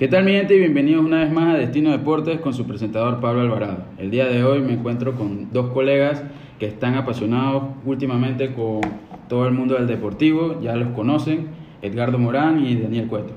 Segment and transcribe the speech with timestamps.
[0.00, 0.56] ¿Qué tal mi gente?
[0.56, 3.84] Y bienvenidos una vez más a Destino Deportes con su presentador Pablo Alvarado.
[3.98, 6.22] El día de hoy me encuentro con dos colegas
[6.58, 8.80] que están apasionados últimamente con
[9.28, 11.48] todo el mundo del deportivo, ya los conocen,
[11.82, 13.34] Edgardo Morán y Daniel Cueto.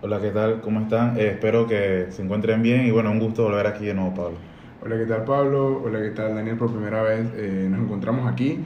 [0.00, 0.62] Hola, ¿qué tal?
[0.62, 1.18] ¿Cómo están?
[1.18, 4.38] Eh, espero que se encuentren bien y bueno, un gusto volver aquí de nuevo, Pablo.
[4.82, 5.82] Hola, ¿qué tal Pablo?
[5.84, 6.56] Hola, ¿qué tal Daniel?
[6.56, 8.60] Por primera vez eh, nos encontramos aquí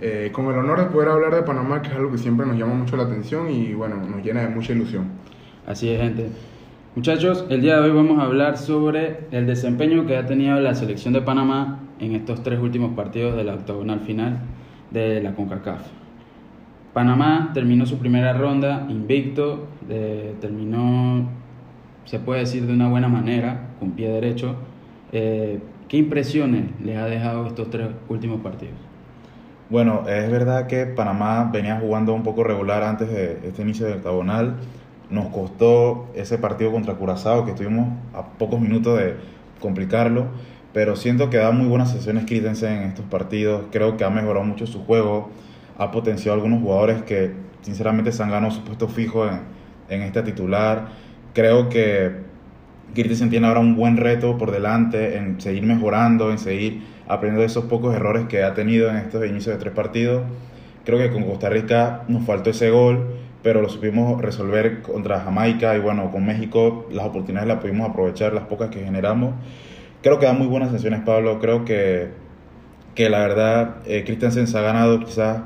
[0.00, 2.56] eh, con el honor de poder hablar de Panamá, que es algo que siempre nos
[2.56, 5.12] llama mucho la atención y bueno, nos llena de mucha ilusión.
[5.64, 6.30] Así es, gente.
[6.96, 10.74] Muchachos, el día de hoy vamos a hablar sobre el desempeño que ha tenido la
[10.74, 14.38] selección de Panamá en estos tres últimos partidos de la octagonal final
[14.92, 15.82] de la CONCACAF.
[16.94, 19.66] Panamá terminó su primera ronda invicto,
[20.40, 21.28] terminó,
[22.06, 24.56] se puede decir, de una buena manera, con pie derecho.
[25.12, 28.78] Eh, ¿Qué impresiones les ha dejado estos tres últimos partidos?
[29.68, 33.96] Bueno, es verdad que Panamá venía jugando un poco regular antes de este inicio del
[33.96, 34.54] octagonal
[35.10, 39.14] nos costó ese partido contra Curazao, que estuvimos a pocos minutos de
[39.60, 40.26] complicarlo,
[40.72, 43.66] pero siento que da muy buenas sesiones Christensen en estos partidos.
[43.70, 45.30] Creo que ha mejorado mucho su juego,
[45.78, 49.40] ha potenciado a algunos jugadores que sinceramente se han ganado su puesto fijo en,
[49.88, 50.88] en esta titular.
[51.32, 52.26] Creo que
[52.94, 57.46] Christensen tiene ahora un buen reto por delante en seguir mejorando, en seguir aprendiendo de
[57.46, 60.22] esos pocos errores que ha tenido en estos inicios de tres partidos.
[60.84, 63.16] Creo que con Costa Rica nos faltó ese gol
[63.46, 68.32] pero lo supimos resolver contra Jamaica y bueno, con México las oportunidades las pudimos aprovechar,
[68.32, 69.34] las pocas que generamos.
[70.02, 71.38] Creo que da muy buenas sesiones, Pablo.
[71.38, 72.08] Creo que,
[72.96, 75.42] que la verdad eh, Christensen se ha ganado quizás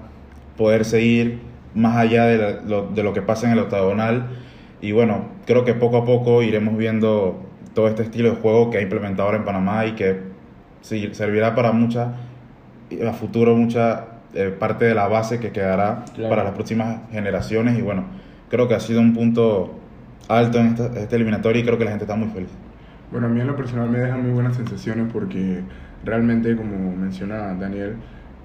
[0.56, 1.40] poder seguir
[1.74, 4.30] más allá de lo, de lo que pasa en el octagonal.
[4.80, 7.38] Y bueno, creo que poco a poco iremos viendo
[7.74, 10.20] todo este estilo de juego que ha implementado ahora en Panamá y que
[10.80, 12.14] sí, servirá para mucha,
[13.06, 17.82] a futuro, mucha eh, parte de la base que quedará para las próximas generaciones y
[17.82, 18.04] bueno,
[18.48, 19.78] creo que ha sido un punto
[20.28, 22.50] alto en esta, este eliminatorio y creo que la gente está muy feliz.
[23.10, 25.62] Bueno, a mí en lo personal me deja muy buenas sensaciones porque
[26.04, 27.96] realmente, como menciona Daniel,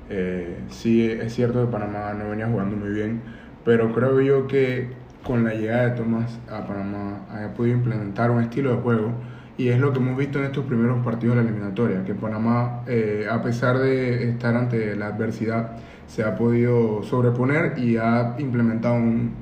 [0.09, 3.21] eh, sí es cierto que Panamá no venía jugando muy bien,
[3.63, 4.89] pero creo yo que
[5.23, 9.11] con la llegada de Tomás a Panamá ha podido implementar un estilo de juego
[9.57, 12.83] y es lo que hemos visto en estos primeros partidos de la eliminatoria, que Panamá,
[12.87, 15.77] eh, a pesar de estar ante la adversidad,
[16.07, 19.33] se ha podido sobreponer y ha implementado un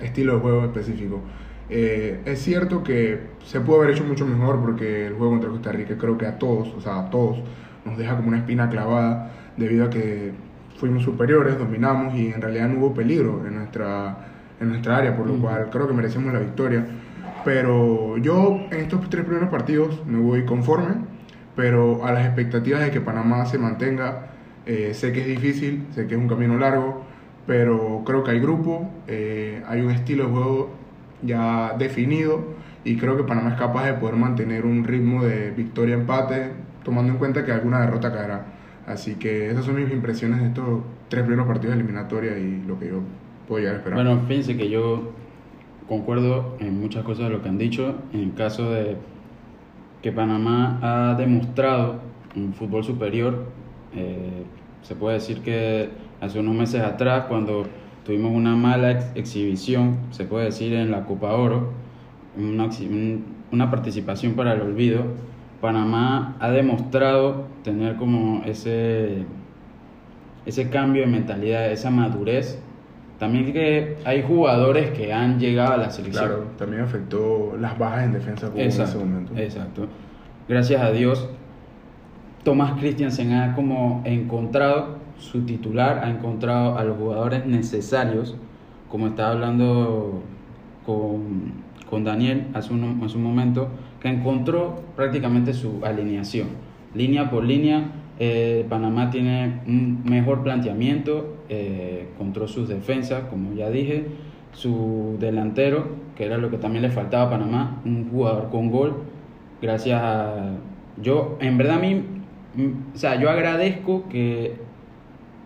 [0.00, 1.20] estilo de juego específico.
[1.68, 5.72] Eh, es cierto que se puede haber hecho mucho mejor porque el juego contra Costa
[5.72, 7.38] Rica creo que a todos, o sea, a todos,
[7.84, 10.32] nos deja como una espina clavada debido a que
[10.78, 14.16] fuimos superiores, dominamos y en realidad no hubo peligro en nuestra,
[14.60, 16.84] en nuestra área, por lo cual creo que merecemos la victoria.
[17.44, 20.94] Pero yo en estos tres primeros partidos me voy conforme,
[21.56, 24.30] pero a las expectativas de que Panamá se mantenga,
[24.66, 27.02] eh, sé que es difícil, sé que es un camino largo,
[27.46, 30.70] pero creo que hay grupo, eh, hay un estilo de juego
[31.22, 32.44] ya definido
[32.84, 36.52] y creo que Panamá es capaz de poder mantener un ritmo de victoria-empate,
[36.84, 38.46] tomando en cuenta que alguna derrota caerá.
[38.86, 42.78] Así que esas son mis impresiones de estos tres primeros partidos de eliminatoria y lo
[42.78, 43.00] que yo
[43.46, 44.02] puedo llegar a esperar.
[44.02, 45.12] Bueno, fíjense que yo
[45.90, 47.96] concuerdo en muchas cosas de lo que han dicho.
[48.12, 48.96] En el caso de
[50.02, 51.96] que Panamá ha demostrado
[52.36, 53.46] un fútbol superior,
[53.96, 54.44] eh,
[54.82, 55.90] se puede decir que
[56.20, 57.64] hace unos meses atrás, cuando
[58.04, 61.72] tuvimos una mala exhibición, se puede decir en la Copa Oro,
[62.38, 62.68] una,
[63.50, 65.02] una participación para el olvido,
[65.60, 69.24] Panamá ha demostrado tener como ese,
[70.46, 72.62] ese cambio de mentalidad, esa madurez
[73.20, 76.26] también que hay jugadores que han llegado a la selección.
[76.26, 79.36] Claro, también afectó las bajas en defensa en ese momento.
[79.36, 79.86] Exacto.
[80.48, 81.28] Gracias a Dios,
[82.42, 88.36] Tomás Christiansen ha como encontrado su titular, ha encontrado a los jugadores necesarios,
[88.88, 90.22] como estaba hablando
[90.86, 91.52] con,
[91.90, 93.68] con Daniel hace un, hace un momento,
[94.00, 96.48] que encontró prácticamente su alineación,
[96.94, 97.92] línea por línea
[98.22, 104.06] eh, Panamá tiene un mejor planteamiento, eh, controló sus defensas, como ya dije,
[104.52, 109.02] su delantero, que era lo que también le faltaba a Panamá, un jugador con gol,
[109.60, 110.52] gracias a...
[111.02, 112.04] Yo, en verdad, a mí,
[112.54, 114.58] mm, o sea, yo agradezco que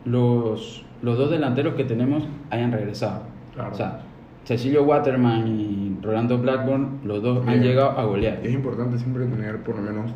[0.05, 3.23] los, los dos delanteros que tenemos hayan regresado.
[3.71, 4.03] O sea,
[4.45, 8.41] Cecilio Waterman y Rolando Blackburn, los dos han llegado a golear.
[8.43, 10.11] Es importante siempre tener por lo menos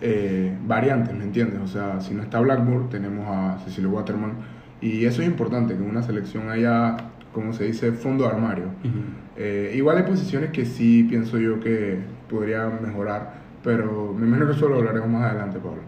[0.00, 1.60] eh, variantes, ¿me entiendes?
[1.60, 4.61] O sea, si no está Blackburn, tenemos a Cecilio Waterman.
[4.82, 6.96] Y eso es importante, que en una selección haya,
[7.32, 8.64] como se dice, fondo de armario.
[9.36, 11.98] Eh, igual hay posiciones que sí pienso yo que
[12.28, 15.82] podría mejorar, pero me imagino que eso lo hablaremos más adelante, Pablo.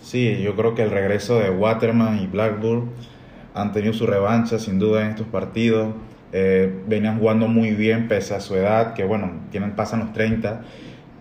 [0.00, 2.90] Sí, yo creo que el regreso de Waterman y Blackburn
[3.54, 5.94] han tenido su revancha sin duda en estos partidos.
[6.32, 10.62] eh, venían jugando muy bien pese a su edad, que bueno, tienen, pasan los 30.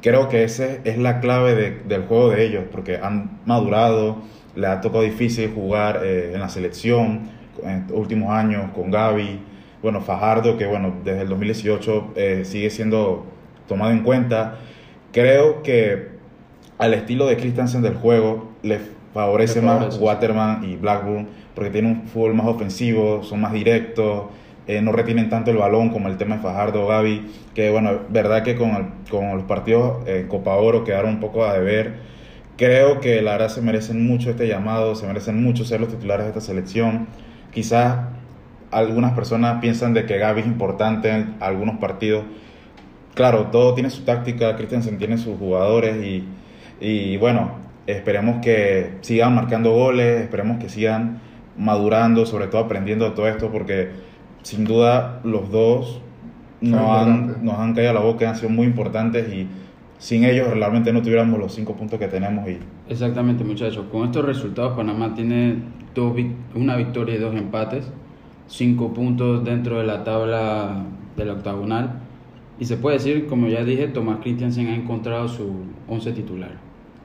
[0.01, 4.19] Creo que esa es la clave de, del juego de ellos, porque han madurado,
[4.56, 7.21] le ha tocado difícil jugar eh, en la selección
[7.63, 9.39] en los últimos años con Gaby,
[9.81, 13.25] bueno, Fajardo, que bueno, desde el 2018 eh, sigue siendo
[13.68, 14.56] tomado en cuenta.
[15.12, 16.09] Creo que
[16.77, 18.80] al estilo de Christensen del juego le
[19.13, 19.98] favorece, Le más.
[20.00, 24.25] Waterman y Blackburn, porque tienen un fútbol más ofensivo, son más directos,
[24.68, 27.92] eh, no retienen tanto el balón como el tema de Fajardo o Gaby, que bueno,
[28.09, 31.95] verdad que con, el- con los partidos en Copa Oro quedaron un poco a deber.
[32.57, 36.25] Creo que la verdad se merecen mucho este llamado, se merecen mucho ser los titulares
[36.25, 37.07] de esta selección.
[37.51, 37.98] Quizás
[38.71, 42.24] algunas personas piensan de que Gaby es importante en algunos partidos.
[43.15, 46.24] Claro, todo tiene su táctica, Christensen tiene sus jugadores y,
[46.80, 47.56] y bueno,
[47.88, 51.19] esperemos que sigan marcando goles, esperemos que sigan
[51.57, 53.89] madurando, sobre todo aprendiendo de todo esto, porque
[54.44, 56.01] sin duda los dos
[56.62, 59.47] nos han, nos han caído a la boca, han sido muy importantes y
[60.01, 62.57] sin ellos realmente no tuviéramos los cinco puntos que tenemos y
[62.89, 63.86] Exactamente, muchachos.
[63.92, 65.57] Con estos resultados, Panamá tiene
[65.94, 66.13] dos,
[66.56, 67.88] una victoria y dos empates,
[68.48, 72.00] cinco puntos dentro de la tabla del octagonal.
[72.59, 76.54] Y se puede decir, como ya dije, Tomás Christiansen ha encontrado su once titular.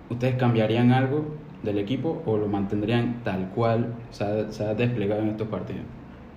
[0.09, 5.21] ¿Ustedes cambiarían algo del equipo o lo mantendrían tal cual se ha, se ha desplegado
[5.21, 5.83] en estos partidos?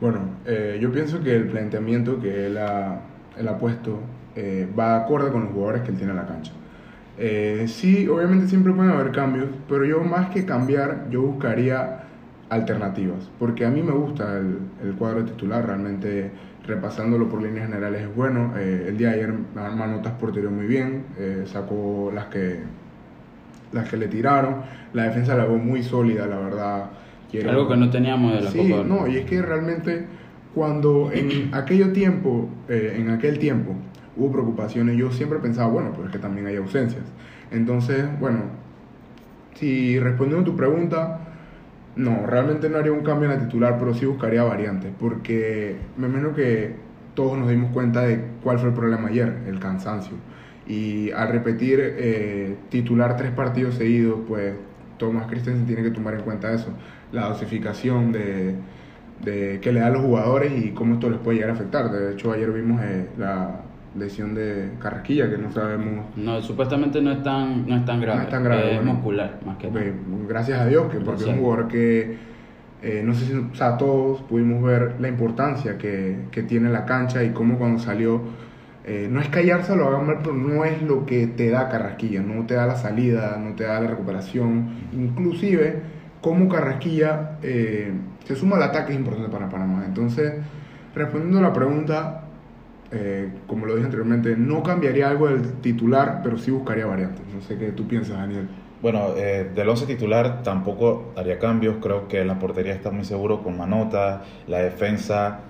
[0.02, 3.00] Bueno, eh, yo pienso que el planteamiento que él ha,
[3.38, 4.00] él ha puesto
[4.36, 6.52] eh, va acorde con los jugadores que él tiene en la cancha.
[7.18, 12.04] Eh, sí, obviamente siempre pueden haber cambios, pero yo más que cambiar, yo buscaría
[12.50, 16.32] alternativas, porque a mí me gusta el, el cuadro titular, realmente
[16.66, 18.54] repasándolo por líneas generales es bueno.
[18.58, 22.60] Eh, el día de ayer Manotas porterio muy bien, eh, sacó las que,
[23.72, 24.62] las que le tiraron,
[24.94, 26.86] la defensa la veo muy sólida, la verdad.
[27.30, 28.84] Quiero- Algo que no teníamos de la Sí, Copa.
[28.84, 30.06] no, y es que realmente
[30.56, 33.76] cuando en aquello tiempo, eh, en aquel tiempo,
[34.20, 37.04] hubo preocupaciones, yo siempre pensaba, bueno, pero es que también hay ausencias.
[37.52, 38.42] Entonces, bueno,
[39.56, 41.20] si respondiendo a tu pregunta,
[41.96, 46.08] no, realmente no haría un cambio en la titular, pero sí buscaría variantes, porque me
[46.08, 46.76] imagino que
[47.14, 50.16] todos nos dimos cuenta de cuál fue el problema ayer, el cansancio.
[50.68, 54.54] Y al repetir eh, titular tres partidos seguidos, pues
[54.98, 56.70] Thomas Christensen tiene que tomar en cuenta eso,
[57.12, 58.56] la dosificación de,
[59.24, 61.92] de que le da a los jugadores y cómo esto les puede llegar a afectar.
[61.92, 63.62] De hecho, ayer vimos eh, la
[63.98, 68.18] lesión de Carrasquilla, que no sabemos No, supuestamente no es tan, no es tan grave.
[68.20, 68.94] No es tan grave, bueno.
[68.94, 69.86] muscular, más que Ok, nada.
[70.28, 72.18] gracias a Dios, que porque es un jugador que,
[72.82, 76.86] eh, no sé si, o sea, todos pudimos ver la importancia que, que tiene la
[76.86, 78.22] cancha y cómo cuando salió,
[78.86, 82.22] eh, no es callarse lo hagan mal, pero no es lo que te da Carrasquilla,
[82.22, 85.82] no te da la salida, no te da la recuperación, inclusive
[86.22, 87.92] como Carrasquilla eh,
[88.26, 89.84] se suma al ataque es importante para Panamá.
[89.86, 90.34] Entonces,
[90.96, 92.24] respondiendo a la pregunta,
[92.92, 97.26] eh, como lo dije anteriormente, no cambiaría algo del titular, pero sí buscaría variantes.
[97.34, 98.50] No sé qué tú piensas, Daniel.
[98.82, 101.78] Bueno, eh, del 11 titular tampoco haría cambios.
[101.82, 104.24] Creo que la portería está muy seguro con Manota.
[104.48, 105.42] La defensa,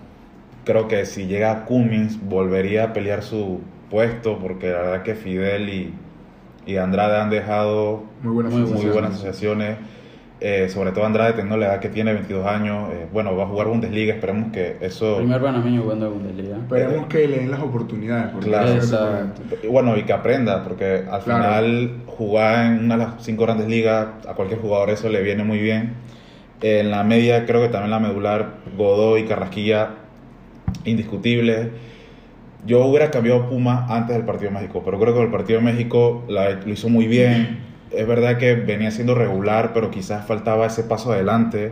[0.65, 4.39] creo que si llega Cummins, volvería a pelear su puesto.
[4.39, 5.93] Porque la verdad que Fidel y,
[6.65, 8.93] y Andrade han dejado Muy buenas Muy muy sensaciones.
[8.93, 9.77] buenas asociaciones.
[10.41, 12.89] Eh, sobre todo Andrade, teniendo la edad que tiene, 22 años.
[12.93, 14.13] eh, bueno, va a jugar Bundesliga.
[14.13, 15.17] Esperemos que eso.
[15.17, 16.55] Primer panameño jugando Bundesliga.
[16.57, 18.31] Esperemos que le den las oportunidades.
[18.41, 18.71] Claro.
[18.71, 19.41] Exacto.
[19.61, 21.43] Y Bueno, y que aprenda, porque al Claro.
[21.43, 25.43] final jugar en una de las cinco grandes ligas, a cualquier jugador eso le viene
[25.43, 25.93] muy bien.
[26.61, 29.89] En la media creo que también la medular, Godoy y Carrasquilla,
[30.85, 31.71] indiscutible.
[32.65, 35.59] Yo hubiera cambiado a Puma antes del partido de México, pero creo que el partido
[35.59, 37.68] de México la- lo hizo muy bien.
[37.91, 41.71] Es verdad que venía siendo regular, pero quizás faltaba ese paso adelante,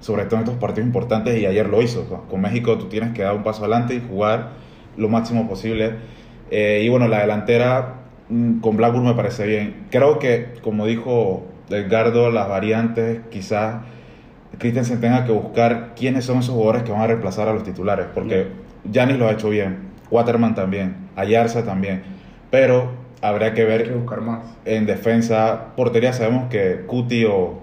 [0.00, 2.04] sobre todo en estos partidos importantes, y ayer lo hizo.
[2.28, 4.50] Con México tú tienes que dar un paso adelante y jugar
[4.96, 5.94] lo máximo posible.
[6.50, 7.96] Eh, y bueno, la delantera
[8.28, 9.86] mm, con Blackburn me parece bien.
[9.90, 13.82] Creo que, como dijo Edgardo, las variantes quizás
[14.58, 18.06] Christensen tenga que buscar quiénes son esos jugadores que van a reemplazar a los titulares,
[18.14, 18.46] porque
[18.90, 22.02] Yanis lo ha hecho bien, Waterman también, Ayarza también,
[22.50, 22.90] pero
[23.22, 24.40] habría que Hay ver que buscar más.
[24.64, 27.58] en defensa, portería sabemos que Cuti o,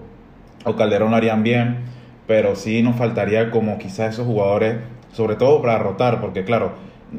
[0.64, 1.78] o Calderón lo harían bien,
[2.26, 4.76] pero sí nos faltaría como quizás esos jugadores,
[5.12, 6.72] sobre todo para rotar, porque claro,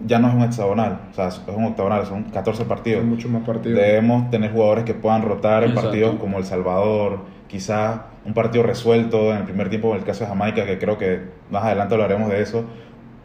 [0.05, 2.99] ya no es un hexagonal, o sea, es un octagonal, son 14 partidos.
[3.01, 3.79] Son muchos más partidos.
[3.79, 5.89] Debemos tener jugadores que puedan rotar en Exacto.
[5.89, 10.25] partidos como El Salvador, quizás un partido resuelto en el primer tiempo en el caso
[10.25, 12.65] de Jamaica, que creo que más adelante hablaremos de eso,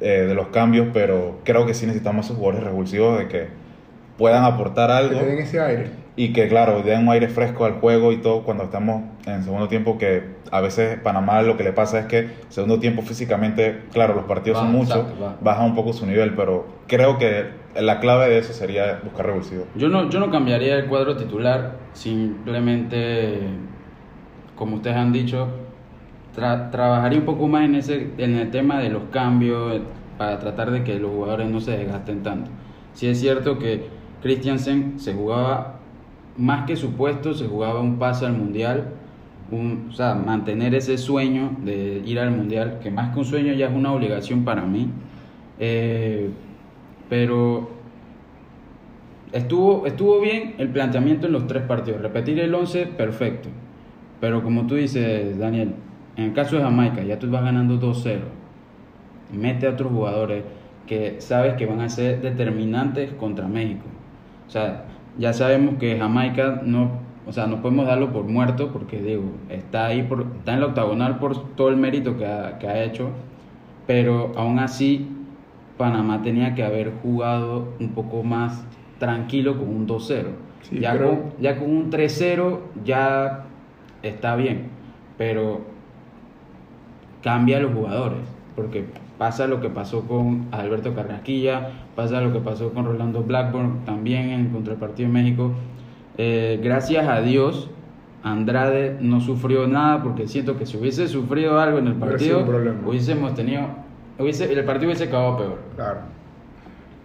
[0.00, 3.49] eh, de los cambios, pero creo que sí necesitamos esos jugadores revulsivos de que
[4.23, 5.91] puedan aportar Que algo te den ese aire.
[6.14, 9.67] y que claro, den un aire fresco al juego y todo cuando estamos en segundo
[9.69, 14.14] tiempo que a veces Panamá lo que le pasa es que segundo tiempo físicamente, claro,
[14.14, 15.64] los partidos son Baja, muchos, exacto, baja.
[15.64, 17.47] un poco su nivel, pero creo que
[17.81, 19.64] la clave de eso sería buscar revulsivo.
[19.75, 23.38] Yo no, yo no cambiaría el cuadro titular, simplemente,
[24.57, 25.49] como ustedes han dicho,
[26.37, 29.81] tra- trabajaría un poco más en, ese, en el tema de los cambios
[30.19, 32.50] para tratar de que los jugadores no se desgasten tanto.
[32.95, 33.87] Sí es cierto que
[34.23, 35.81] Christiansen se jugaba
[36.37, 38.88] más que su puesto, se jugaba un pase al mundial,
[39.50, 43.52] un, o sea, mantener ese sueño de ir al mundial, que más que un sueño
[43.52, 44.88] ya es una obligación para mí.
[45.59, 46.31] Eh,
[47.09, 47.71] pero
[49.33, 52.00] estuvo, estuvo bien el planteamiento en los tres partidos.
[52.00, 53.49] Repetir el 11, perfecto.
[54.21, 55.75] Pero como tú dices, Daniel,
[56.17, 58.21] en el caso de Jamaica, ya tú vas ganando 2-0.
[59.33, 60.45] Mete a otros jugadores
[60.87, 63.91] que sabes que van a ser determinantes contra México.
[64.46, 64.84] O sea,
[65.18, 66.90] ya sabemos que Jamaica no,
[67.26, 70.66] o sea, no podemos darlo por muerto porque digo, está ahí por, está en la
[70.66, 73.11] octagonal por todo el mérito que ha, que ha hecho,
[73.87, 75.08] pero aún así
[75.78, 78.64] Panamá tenía que haber jugado un poco más
[78.99, 80.26] tranquilo con un 2-0.
[80.62, 83.44] Sí, ya, pero- con, ya con un 3-0 ya
[84.02, 84.68] está bien,
[85.18, 85.62] pero
[87.22, 88.20] cambia a los jugadores,
[88.56, 88.84] porque
[89.19, 94.31] pasa lo que pasó con Alberto Carrasquilla, pasa lo que pasó con Rolando Blackburn también
[94.31, 95.52] en contra el partido de México.
[96.19, 97.71] Eh, gracias a Dios,
[98.23, 102.45] Andrade no sufrió nada, porque siento que si hubiese sufrido algo en el partido,
[102.87, 103.66] hubiésemos tenido,
[104.19, 105.59] hubiese, el partido hubiese acabado peor.
[105.76, 106.00] Claro.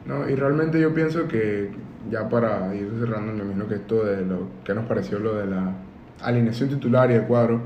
[0.05, 1.71] No, y realmente yo pienso que,
[2.09, 5.47] ya para ir cerrando, me imagino que esto de lo que nos pareció lo de
[5.47, 5.73] la
[6.21, 7.61] alineación titular y el cuadro,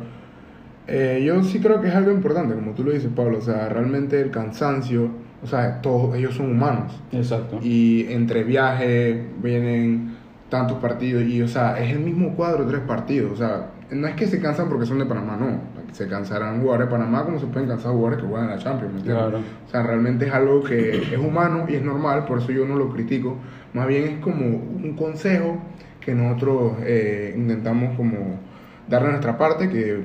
[0.87, 3.37] eh, yo sí creo que es algo importante, como tú lo dices, Pablo.
[3.37, 5.09] O sea, realmente el cansancio,
[5.43, 6.99] o sea, todos ellos son humanos.
[7.11, 7.59] Exacto.
[7.61, 10.15] Y entre viajes vienen
[10.49, 13.31] tantos partidos y, o sea, es el mismo cuadro, tres partidos.
[13.31, 15.71] O sea, no es que se cansan porque son de Panamá, no.
[15.93, 18.93] Se cansarán jugadores de Panamá como se pueden cansar jugadores que juegan en la Champions,
[18.93, 19.25] ¿me entiendes?
[19.25, 19.43] Claro.
[19.67, 22.75] O sea, realmente es algo que es humano y es normal, por eso yo no
[22.75, 23.37] lo critico.
[23.73, 25.61] Más bien es como un consejo
[25.99, 28.39] que nosotros eh, intentamos como
[28.87, 30.01] darle nuestra parte, que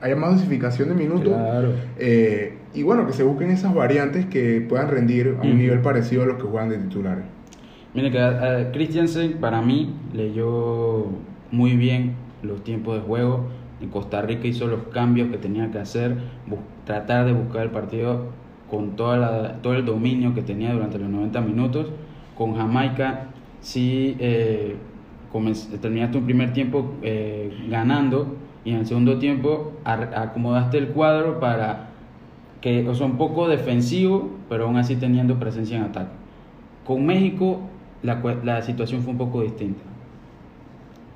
[0.00, 1.32] haya más dosificación de minutos.
[1.32, 1.72] Claro.
[1.98, 5.56] Eh, y bueno, que se busquen esas variantes que puedan rendir a un Ujú.
[5.58, 7.24] nivel parecido a los que juegan de titulares.
[7.94, 11.06] Mire que eh, Christiansen para mí leyó
[11.50, 12.12] muy bien
[12.42, 13.46] los tiempos de juego.
[13.80, 16.16] En Costa Rica hizo los cambios que tenía que hacer,
[16.84, 18.26] tratar de buscar el partido
[18.70, 21.86] con toda la- todo el dominio que tenía durante los 90 minutos.
[22.36, 23.28] Con Jamaica
[23.60, 24.76] sí eh,
[25.80, 28.36] terminaste un primer tiempo eh, ganando
[28.68, 31.88] y en el segundo tiempo acomodaste el cuadro para
[32.60, 36.10] que, o sea, un poco defensivo, pero aún así teniendo presencia en ataque.
[36.84, 37.60] Con México
[38.02, 39.80] la, la situación fue un poco distinta.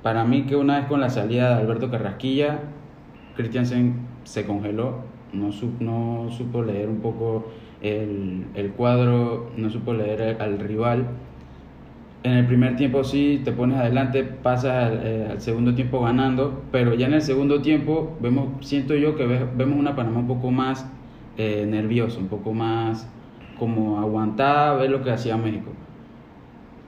[0.01, 2.59] Para mí que una vez con la salida de Alberto Carrasquilla,
[3.35, 7.51] Christiansen se congeló, no, no supo leer un poco
[7.83, 11.05] el, el cuadro, no supo leer al rival.
[12.23, 16.69] En el primer tiempo sí, te pones adelante, pasas al, eh, al segundo tiempo ganando,
[16.71, 20.27] pero ya en el segundo tiempo vemos, siento yo que ve- vemos una Panamá un
[20.27, 20.89] poco más
[21.35, 23.13] eh, nerviosa, un poco más
[23.53, 25.75] como aguantada a ver lo que hacía México.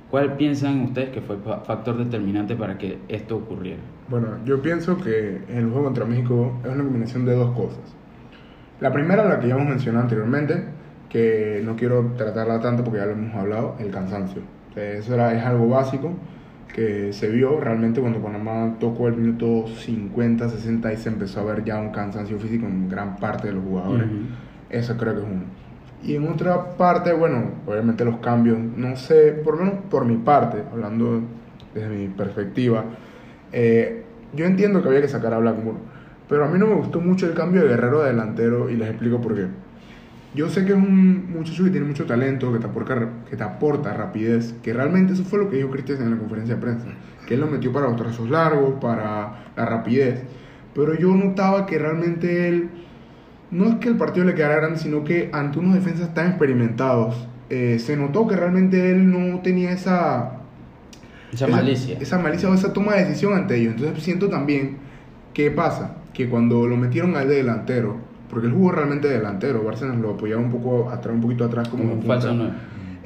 [0.07, 3.83] ¿Cuál piensan ustedes que fue fa- factor determinante para que esto ocurriera?
[4.07, 7.97] Bueno, yo pienso que el juego contra México es una combinación de dos cosas.
[8.79, 10.75] La primera, la que ya hemos mencionado anteriormente,
[11.09, 14.43] que no quiero tratarla tanto porque ya lo hemos hablado, el cansancio.
[14.75, 16.13] Eso era, es algo básico
[16.73, 21.43] que se vio realmente cuando Panamá tocó el minuto 50, 60 y se empezó a
[21.43, 24.07] ver ya un cansancio físico en gran parte de los jugadores.
[24.69, 25.43] Eso creo que es uno.
[26.03, 30.17] Y en otra parte, bueno, obviamente los cambios, no sé, por lo menos por mi
[30.17, 31.21] parte, hablando
[31.73, 32.83] desde mi perspectiva,
[33.53, 34.03] eh,
[34.33, 35.77] yo entiendo que había que sacar a Blackmore,
[36.27, 38.89] pero a mí no me gustó mucho el cambio de Guerrero a delantero y les
[38.89, 39.47] explico por qué.
[40.35, 43.43] Yo sé que es un muchacho que tiene mucho talento, que te aporta, que te
[43.43, 46.87] aporta rapidez, que realmente eso fue lo que dijo Cristian en la conferencia de prensa,
[47.25, 50.23] que él lo metió para los trazos largos, para la rapidez,
[50.73, 52.69] pero yo notaba que realmente él
[53.51, 57.27] no es que el partido le quedara grande, sino que ante unos defensas tan experimentados,
[57.49, 60.41] eh, se notó que realmente él no tenía esa,
[61.31, 61.97] Esa malicia.
[61.99, 63.75] esa malicia o esa toma de decisión ante ellos.
[63.75, 64.77] Entonces siento también,
[65.33, 65.97] ¿qué pasa?
[66.13, 67.97] Que cuando lo metieron al de delantero,
[68.29, 71.67] porque él jugó realmente de delantero, Bárcenas lo apoyaba un poco atrás, un poquito atrás
[71.69, 72.53] como, como un falso nueve.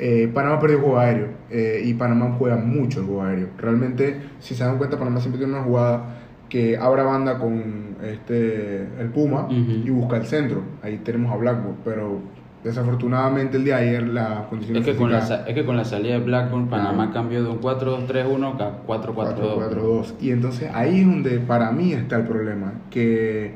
[0.01, 3.47] Eh, Panamá perdió juego aéreo eh, y Panamá juega mucho el juego aéreo.
[3.57, 6.03] Realmente, si se dan cuenta, Panamá siempre tiene una jugada
[6.47, 9.55] que abra banda con este el Puma Ujú.
[9.85, 10.61] y busca el centro.
[10.81, 12.21] Ahí tenemos a Blackburn, pero
[12.63, 16.13] desafortunadamente el de ayer la condición Es que, con la, es que con la salida
[16.13, 17.13] de Blackburn, Panamá Ah.
[17.13, 19.35] cambió de un 4-2-3-1 a 4-4-2.
[19.35, 20.13] 4-4-2.
[20.21, 23.53] Y entonces ahí es donde para mí está el problema, que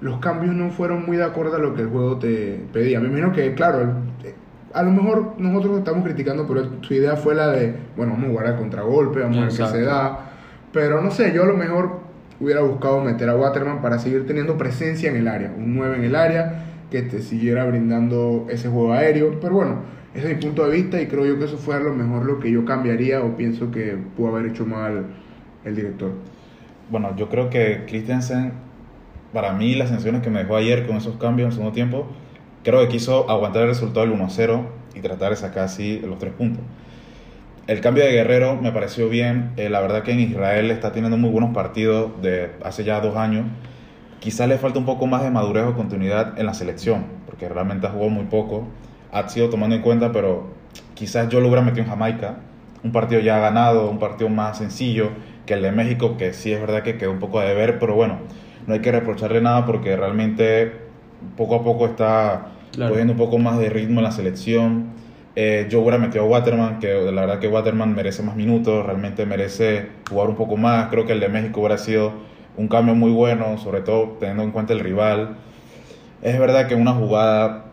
[0.00, 3.00] los cambios no fueron muy de acuerdo a lo que el juego te pedía.
[3.00, 3.94] Me imagino que, claro,
[4.72, 8.30] a lo mejor nosotros estamos criticando, pero su idea fue la de, bueno, vamos a
[8.30, 10.30] jugar al contragolpe, vamos a ver qué se da.
[10.72, 12.00] Pero no sé, yo a lo mejor
[12.40, 16.04] hubiera buscado meter a Waterman para seguir teniendo presencia en el área, un 9 en
[16.04, 19.40] el área, que te siguiera brindando ese juego aéreo.
[19.40, 19.76] Pero bueno,
[20.14, 22.24] ese es mi punto de vista y creo yo que eso fue a lo mejor
[22.24, 25.06] lo que yo cambiaría o pienso que pudo haber hecho mal
[25.64, 26.12] el director.
[26.90, 28.52] Bueno, yo creo que Christensen,
[29.32, 32.06] para mí, las sensaciones que me dejó ayer con esos cambios en segundo tiempo,
[32.64, 34.62] creo que quiso aguantar el resultado del 1-0
[34.94, 36.62] y tratar de sacar así los tres puntos.
[37.66, 39.52] El cambio de Guerrero me pareció bien.
[39.58, 43.16] eh, la verdad que en Israel está teniendo muy buenos partidos de hace ya dos
[43.16, 43.44] años.
[44.20, 47.86] Quizás le falta un poco más de madurez o continuidad en la selección, porque realmente
[47.86, 48.66] ha jugado muy poco.
[49.12, 50.54] Ha sido tomando en cuenta, pero
[50.94, 52.36] quizás yo lo hubiera metido en Jamaica.
[52.82, 55.10] Un partido ya ganado, un partido más sencillo
[55.44, 57.94] que el de México, que sí es verdad que quedó un poco a deber, pero
[57.94, 58.18] bueno,
[58.68, 60.72] no hay que reprocharle nada porque realmente
[61.36, 62.90] poco a poco está Claro.
[62.92, 64.88] cogiendo un poco más de ritmo en la selección.
[65.34, 69.24] Eh, yo hubiera metido a Waterman, que la verdad que Waterman merece más minutos, realmente
[69.24, 70.88] merece jugar un poco más.
[70.90, 72.12] Creo que el de México hubiera sido
[72.58, 75.36] un cambio muy bueno, sobre todo teniendo en cuenta el rival.
[76.22, 77.64] Es verdad que una jugada,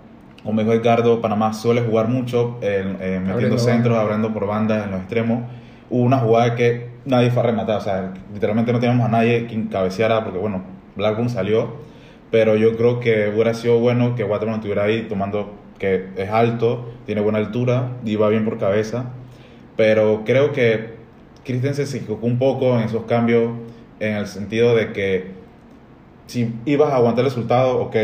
[0.43, 4.91] como dijo Edgardo, Panamá suele jugar mucho, eh, eh, metiendo centros, abriendo por bandas en
[4.91, 5.43] los extremos.
[5.89, 9.45] Hubo una jugada que nadie fue a rematar, o sea, literalmente no teníamos a nadie
[9.47, 10.61] quien cabeceara, porque bueno,
[10.95, 11.75] Blackburn salió,
[12.31, 16.91] pero yo creo que hubiera sido bueno que Waterman estuviera ahí tomando, que es alto,
[17.05, 19.11] tiene buena altura, y va bien por cabeza,
[19.75, 20.95] pero creo que
[21.43, 23.51] Christensen se equivocó un poco en esos cambios,
[23.99, 25.31] en el sentido de que
[26.27, 27.95] si ibas a aguantar el resultado, ok,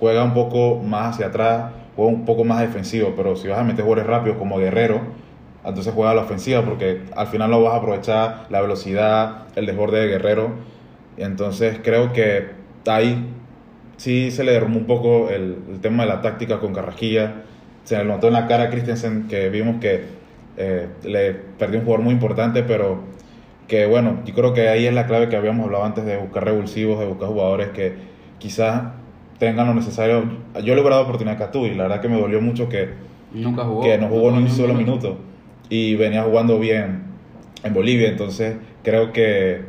[0.00, 3.64] juega un poco más hacia atrás, juega un poco más defensivo, pero si vas a
[3.64, 5.00] meter jugadores rápidos como Guerrero,
[5.64, 9.66] entonces juega a la ofensiva porque al final no vas a aprovechar la velocidad, el
[9.66, 10.73] desborde de Guerrero.
[11.16, 12.48] Entonces creo que
[12.86, 13.26] ahí
[13.96, 17.42] sí se le derrumbó un poco el, el tema de la táctica con Carrasquilla.
[17.84, 20.02] Se le notó en la cara a Christensen que vimos que
[20.56, 23.00] eh, le perdió un jugador muy importante, pero
[23.68, 26.44] que bueno, yo creo que ahí es la clave que habíamos hablado antes de buscar
[26.44, 27.94] revulsivos, de buscar jugadores que
[28.38, 28.82] quizás
[29.38, 30.24] tengan lo necesario.
[30.62, 32.88] Yo le hubiera dado oportunidad a Catu y la verdad que me dolió mucho que,
[33.32, 33.82] Nunca jugó.
[33.82, 35.08] que no jugó ni un solo minuto.
[35.08, 35.18] minuto
[35.68, 37.04] y venía jugando bien
[37.62, 39.62] en Bolivia, entonces creo que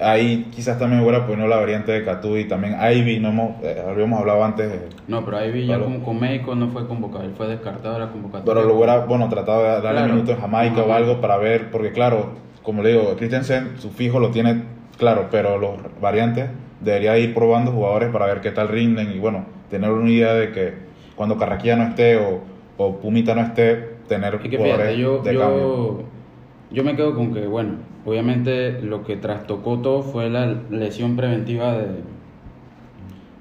[0.00, 3.82] ahí quizás también hubiera ponido la variante de Catu y también Ivy, no hemos, eh,
[3.88, 7.32] habíamos hablado antes, de- No, pero vi ya como con México no fue convocado, él
[7.36, 8.54] fue descartado de la convocatoria.
[8.54, 10.12] pero lo hubiera, bueno, tratado de darle Claro.
[10.14, 12.30] minutos en Jamaica o algo para ver, porque claro,
[12.62, 14.62] como le digo, Christensen su fijo lo tiene
[14.98, 16.48] claro, pero los variantes
[16.80, 20.50] debería ir probando jugadores para ver qué tal rinden y bueno, tener una idea de
[20.52, 20.74] que
[21.14, 22.40] cuando Carraquilla no esté o,
[22.76, 26.13] o Pumita no esté, tener que jugadores fíjate, yo, de cambio.
[26.74, 31.72] Yo, me quedo con que, bueno, obviamente lo que trastocó todo fue la lesión preventiva
[31.76, 32.02] de,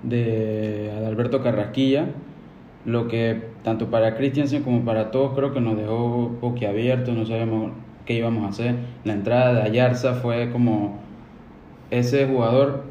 [0.03, 2.07] de Adalberto Carrasquilla,
[2.85, 7.71] lo que tanto para Christiansen como para todos creo que nos dejó boquiabiertos, no sabíamos
[8.05, 8.75] qué íbamos a hacer.
[9.03, 10.99] La entrada de Ayarza fue como
[11.91, 12.83] ese jugador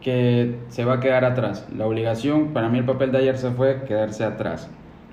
[0.00, 1.66] que se va a quedar atrás.
[1.76, 4.70] La obligación, para mí el papel de Ayarza fue quedarse atrás.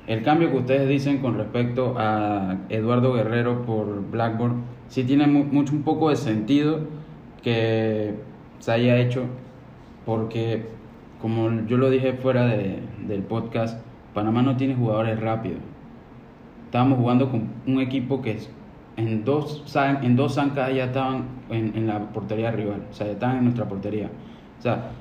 [0.08, 5.46] El cambio que ustedes dicen con respecto a Eduardo Guerrero por Blackburn, sí tiene mu-
[5.46, 6.80] mucho un poco de sentido
[7.44, 8.16] que
[8.60, 9.24] se haya hecho,
[10.06, 10.66] porque
[11.22, 13.80] como yo lo dije fuera de- del podcast,
[14.14, 15.60] Panamá no tiene jugadores rápidos.
[16.66, 18.38] Estábamos jugando con un equipo que
[18.98, 19.64] en dos,
[20.02, 23.44] en dos zancas ya estaban en, en la portería rival, o sea, ya estaban en
[23.46, 24.10] nuestra portería.
[24.60, 24.92] O sea,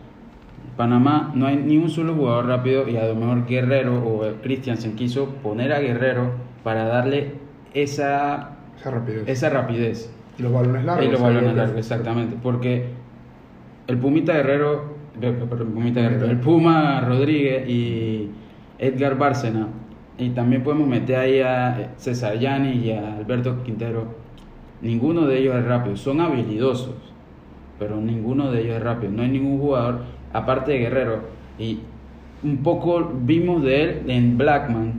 [0.77, 4.97] Panamá no hay ni un solo jugador rápido y a lo mejor Guerrero o Christiansen
[4.97, 6.33] quiso poner a Guerrero
[6.65, 7.35] para darle
[7.75, 9.29] esa, Esa rapidez.
[9.29, 10.13] esa rapidez.
[10.39, 11.07] Y los balones largos.
[11.07, 12.37] Y los balones largos, exactamente.
[12.43, 12.87] Porque
[13.87, 14.95] el Pumita Guerrero,
[15.75, 18.31] Pumita Guerrero, el Puma Rodríguez y
[18.79, 19.69] Edgar Bárcena,
[20.17, 24.05] y también podemos meter ahí a César Yani y a Alberto Quintero,
[24.81, 26.95] ninguno de ellos es rápido, son habilidosos,
[27.79, 29.13] pero ninguno de ellos es rápido.
[29.13, 30.01] No hay ningún jugador,
[30.33, 31.21] aparte de Guerrero,
[31.59, 31.81] y
[32.43, 34.95] un poco vimos de él en Blackman,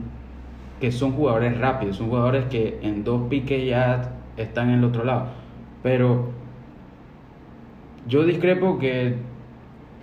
[0.80, 5.04] que son jugadores rápidos, son jugadores que en dos piques ya están en el otro
[5.04, 5.26] lado.
[5.82, 6.30] Pero
[8.08, 9.16] yo discrepo que,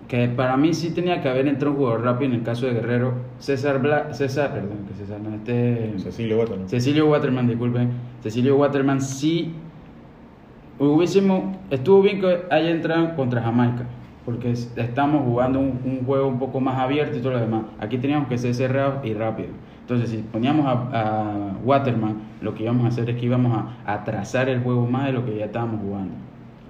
[0.07, 2.73] que para mí sí tenía que haber entrado un jugador rápido en el caso de
[2.73, 3.13] Guerrero.
[3.39, 5.93] César, Bla, César perdón, que César, no, este...
[5.97, 6.69] Cecilio Waterman.
[6.69, 7.91] Cecilio Waterman, disculpen.
[8.21, 9.53] Cecilio Waterman sí
[10.79, 13.85] hubiésemos, estuvo bien que haya entrado contra Jamaica,
[14.29, 17.63] porque es- estamos jugando un, un juego un poco más abierto y todo lo demás.
[17.79, 19.49] Aquí teníamos que ser cerrados y rápido.
[19.81, 20.71] Entonces, si poníamos a,
[21.53, 24.85] a Waterman, lo que íbamos a hacer es que íbamos a, a trazar el juego
[24.85, 26.13] más de lo que ya estábamos jugando.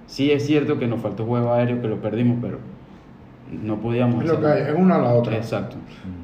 [0.08, 2.60] Sí es cierto que nos faltó juego aéreo, que lo perdimos, pero
[3.52, 5.36] no podíamos Es lo que hay, es una a la otra.
[5.36, 5.76] Exacto.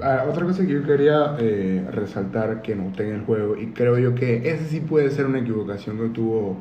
[0.01, 3.97] Ah, otra cosa que yo quería eh, resaltar que noté en el juego, y creo
[3.97, 6.57] yo que ese sí puede ser una equivocación que tuvo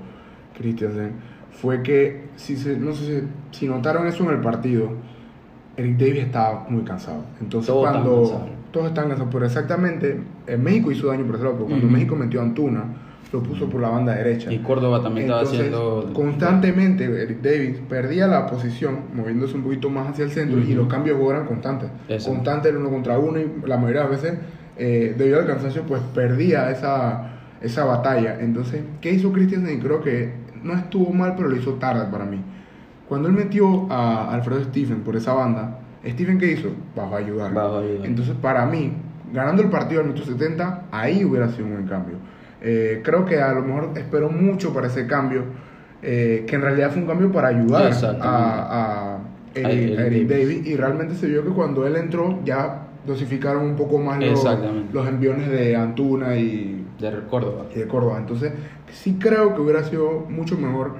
[0.56, 1.12] Christiansen,
[1.50, 4.90] fue que, si se, no sé si, si notaron eso en el partido,
[5.76, 7.24] Eric Davis estaba muy cansado.
[7.40, 8.50] Entonces Todos están cuando cansados.
[8.70, 11.88] todos están cansados, pero exactamente, en México hizo daño por ese lado, porque cuando.
[11.88, 12.84] México metió a Antuna,
[13.32, 14.52] lo puso por la banda derecha.
[14.52, 16.12] Y Córdoba también estaba Entonces, haciendo...
[16.14, 20.86] constantemente Eric Davis perdía la posición, moviéndose un poquito más hacia el centro, y los
[20.86, 21.90] cambios eran constantes.
[22.08, 22.30] Eso.
[22.30, 24.38] Constantes el uno contra uno, y la mayoría de las veces,
[24.76, 28.38] eh, debido al cansancio, pues perdía esa, esa batalla.
[28.40, 29.80] Entonces, ¿qué hizo Christiansen?
[29.80, 32.40] Creo que no estuvo mal, pero lo hizo tarde para mí.
[33.08, 36.70] Cuando él metió a Alfredo Stephen por esa banda, ¿Stephen qué hizo?
[36.96, 37.52] Bajó a ayudar.
[37.52, 38.06] Bajó a ayudar.
[38.06, 38.92] Entonces, para mí,
[39.32, 42.16] ganando el partido al minuto 70, ahí hubiera sido un buen cambio.
[42.60, 45.44] Eh, creo que a lo mejor esperó mucho para ese cambio,
[46.02, 49.18] eh, que en realidad fue un cambio para ayudar a,
[49.54, 50.48] Eric, A Eric a Eric Davis.
[50.48, 54.44] Davis, y realmente se vio que cuando él entró ya dosificaron un poco más los,
[54.92, 57.64] los enviones de Antuna y, De Córdoba.
[57.74, 58.18] y de Córdoba.
[58.18, 58.52] Entonces,
[58.92, 60.92] sí creo que hubiera sido mucho mejor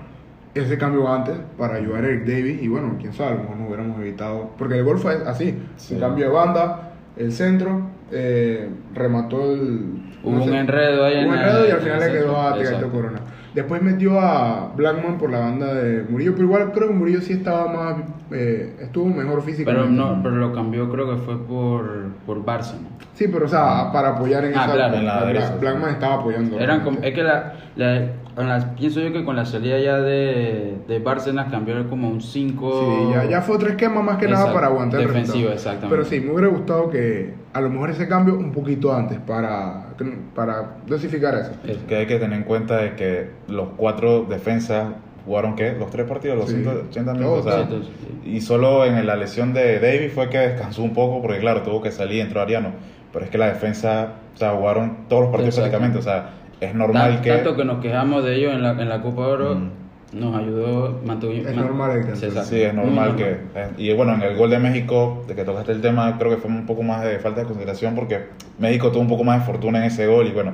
[0.55, 3.57] ese cambio antes para ayudar a Eric Davis y bueno, quién sabe, a lo mejor
[3.57, 5.95] nos hubiéramos evitado, porque el gol fue así, Sí.
[5.95, 7.81] un cambio de banda, el centro,
[8.13, 10.13] eh, remató el...
[10.23, 12.41] Hubo no un sé, enredo ahí en un enredo y al final el le quedó
[12.41, 12.89] a Tegaito.
[12.91, 13.21] Corona.
[13.55, 17.35] Después metió a Blackman por la banda de Murillo, pero igual creo que Murillo sí
[17.35, 17.97] estaba más,
[18.33, 19.89] eh, estuvo mejor físicamente.
[19.89, 22.89] Pero no, pero lo cambió creo que fue por, por Bárcena.
[23.13, 24.75] Sí, pero o sea, para apoyar en Ah, esa...
[24.75, 24.95] claro.
[24.97, 26.59] En la derecha, Blackman estaba apoyando.
[26.59, 28.07] Eran como- es que la, la-
[28.37, 33.07] las- pienso yo que con la salida ya de, de Bárcenas cambió como un 5.
[33.09, 35.89] Sí, ya, ya fue otro esquema más que nada Exacto, para aguantar el defensivo, exactamente.
[35.97, 39.87] Pero sí, me hubiera gustado que a lo mejor ese cambio un poquito antes para,
[40.35, 41.53] para dosificar eso.
[41.87, 44.89] Que hay que tener en cuenta de que los cuatro defensas
[45.27, 45.73] jugaron ¿qué?
[45.79, 46.57] los tres partidos, los Sí.
[46.63, 47.47] 180 Todos, minutos.
[47.47, 47.89] o sea, Sí,
[48.25, 48.31] sí.
[48.31, 51.81] y solo en la lesión de Davis fue que descansó un poco, porque claro, tuvo
[51.81, 52.71] que salir y entró Ariano.
[53.13, 55.99] Pero es que la defensa, o sea, jugaron todos los partidos prácticamente.
[55.99, 57.31] O sea, es normal Tan- que.
[57.33, 60.19] Tanto que nos quejamos de ellos en la, en la Copa Oro, Mm.
[60.21, 61.47] nos ayudó, mantuvimos.
[61.51, 63.31] Es normal el que- Sí, es normal que.
[63.55, 66.37] eh, y bueno, en el gol de México, de que tocaste el tema, creo que
[66.37, 68.27] fue un poco más de falta de consideración porque
[68.59, 70.53] México tuvo un poco más de fortuna en ese gol y bueno,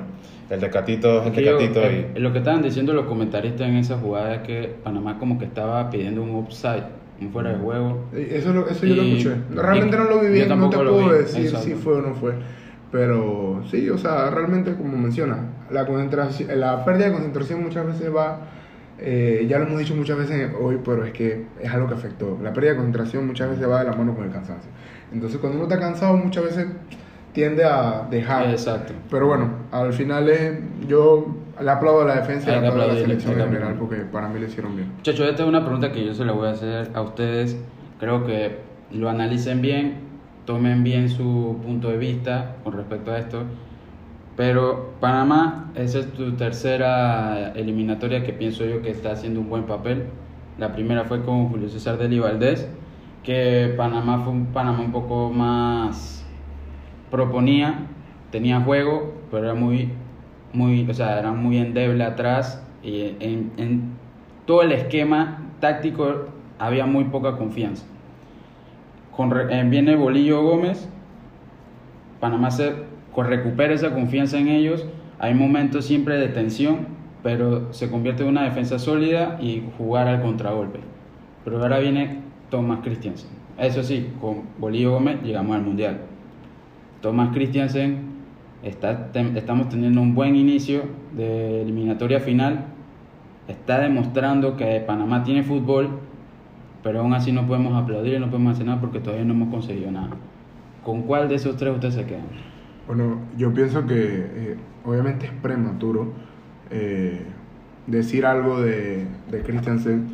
[0.49, 2.19] el Tecatito es Tecatito eh, y.
[2.19, 5.89] Lo que estaban diciendo los comentaristas en esa jugada es que Panamá como que estaba
[5.91, 6.83] pidiendo un offside,
[7.21, 8.05] un fuera de juego.
[8.13, 9.35] Eh, Eso, lo- eso yo lo Y- escuché.
[9.53, 11.67] Realmente y- no lo vi yo bien, no te puedo vi, decir exacto.
[11.67, 12.33] si fue o no fue.
[12.91, 18.13] Pero sí, o sea, realmente como menciona, la concentración, la pérdida de concentración muchas veces
[18.13, 18.39] va,
[18.99, 22.37] eh, ya lo hemos dicho muchas veces hoy, pero es que es algo que afectó.
[22.41, 24.69] La pérdida de concentración muchas veces va de la mano con el cansancio.
[25.13, 26.67] Entonces cuando uno está cansado muchas veces
[27.33, 28.49] tiende a dejar.
[28.49, 28.93] Exacto.
[29.09, 32.93] Pero bueno, al final es, yo le aplaudo a la defensa y le aplaudo a
[32.93, 34.91] la selección en general porque para mí lo hicieron bien.
[34.97, 37.57] Muchachos, esta es una pregunta que yo se la voy a hacer a ustedes.
[37.99, 38.57] Creo que
[38.91, 39.99] lo analicen bien,
[40.45, 43.43] tomen bien su punto de vista con respecto a esto.
[44.37, 49.63] Pero Panamá, esa es tu tercera eliminatoria que pienso yo que está haciendo un buen
[49.63, 50.05] papel.
[50.57, 52.67] La primera fue con Julio César Deli Valdés,
[53.23, 56.25] que Panamá fue un Panamá un poco más
[57.09, 57.87] proponía,
[58.31, 59.89] tenía juego, pero era muy,
[60.53, 63.91] muy, o sea, era muy endeble atrás y en, en
[64.45, 66.25] todo el esquema táctico
[66.57, 67.85] había muy poca confianza.
[69.15, 70.87] Con, eh, viene Bolillo Gómez,
[72.19, 72.73] Panamá se
[73.15, 74.85] recupera esa confianza en ellos,
[75.19, 76.87] hay momentos siempre de tensión,
[77.23, 80.79] pero se convierte en una defensa sólida y jugar al contragolpe.
[81.43, 82.19] Pero ahora viene
[82.49, 83.29] Thomas Christiansen.
[83.57, 86.01] Eso sí, con Bolillo Gómez llegamos al Mundial.
[87.01, 88.11] Thomas Christiansen,
[88.63, 90.83] está, estamos teniendo un buen inicio
[91.15, 92.65] de eliminatoria final.
[93.47, 95.89] Está demostrando que Panamá tiene fútbol,
[96.83, 99.49] pero aún así no podemos aplaudir y no podemos hacer nada porque todavía no hemos
[99.49, 100.11] conseguido nada.
[100.83, 102.50] ¿Con cuál de esos tres ustedes se quedan?
[102.87, 106.11] Bueno, yo pienso que eh, obviamente es prematuro
[106.69, 107.21] eh,
[107.87, 110.07] decir algo de, de Christensen,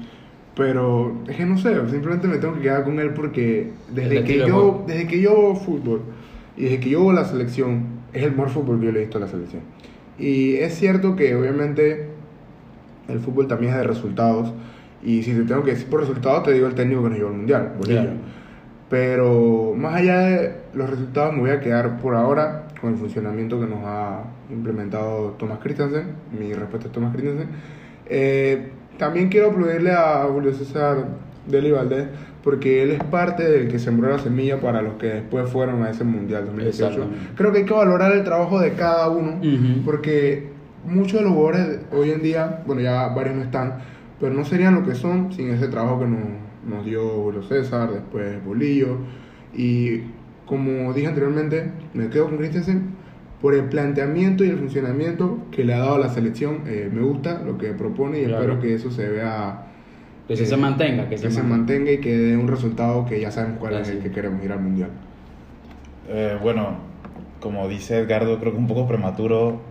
[0.55, 4.39] pero es que no sé, simplemente me tengo que quedar con él porque desde que
[4.39, 6.01] yo desde que yo veo fútbol
[6.55, 9.01] y desde que yo veo la selección, es el mejor fútbol que yo le he
[9.03, 9.61] visto a la selección.
[10.17, 12.09] Y es cierto que obviamente
[13.07, 14.51] el fútbol también es de resultados
[15.03, 17.29] y si te tengo que decir por resultados te digo el técnico que nos llevó
[17.29, 18.01] al mundial, Bolillo.
[18.01, 18.17] Claro.
[18.89, 23.59] Pero más allá de los resultados, me voy a quedar por ahora con el funcionamiento
[23.59, 26.07] que nos ha implementado Thomas Christensen.
[26.37, 27.47] Mi respuesta es Thomas Christensen.
[28.05, 31.05] Eh, también quiero aplaudirle a Julio César
[31.47, 32.07] Deli Valdés,
[32.43, 35.89] porque él es parte del que sembró la semilla para los que después fueron a
[35.89, 36.85] ese Mundial 2018.
[36.87, 37.25] Exactamente.
[37.35, 39.83] Creo que hay que valorar el trabajo de cada uno, Ujú.
[39.83, 40.49] porque
[40.85, 43.75] muchos de los jugadores hoy en día, bueno, ya varios no están,
[44.19, 46.19] pero no serían lo que son sin ese trabajo que nos,
[46.67, 48.97] nos dio Julio César, después Bolillo.
[49.55, 50.01] Y
[50.45, 52.95] como dije anteriormente, me quedo con Christensen
[53.41, 56.63] por el planteamiento y el funcionamiento que le ha dado a la selección.
[56.67, 58.43] Eh, me gusta lo que propone y Claro.
[58.43, 59.63] espero que eso se vea.
[60.27, 63.19] Que sí eh, se mantenga, que, que se mantenga y que dé un resultado que
[63.21, 64.89] ya sabemos cuál es el que queremos ir al mundial.
[66.09, 66.77] Eh, bueno,
[67.39, 69.61] como dice Edgardo, creo que es un poco prematuro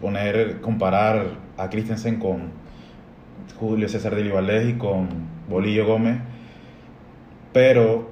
[0.00, 2.50] poner, comparar a Christensen con
[3.58, 5.08] Julio César de Valdés y con
[5.48, 6.18] Bolillo Gómez,
[7.56, 8.10] pero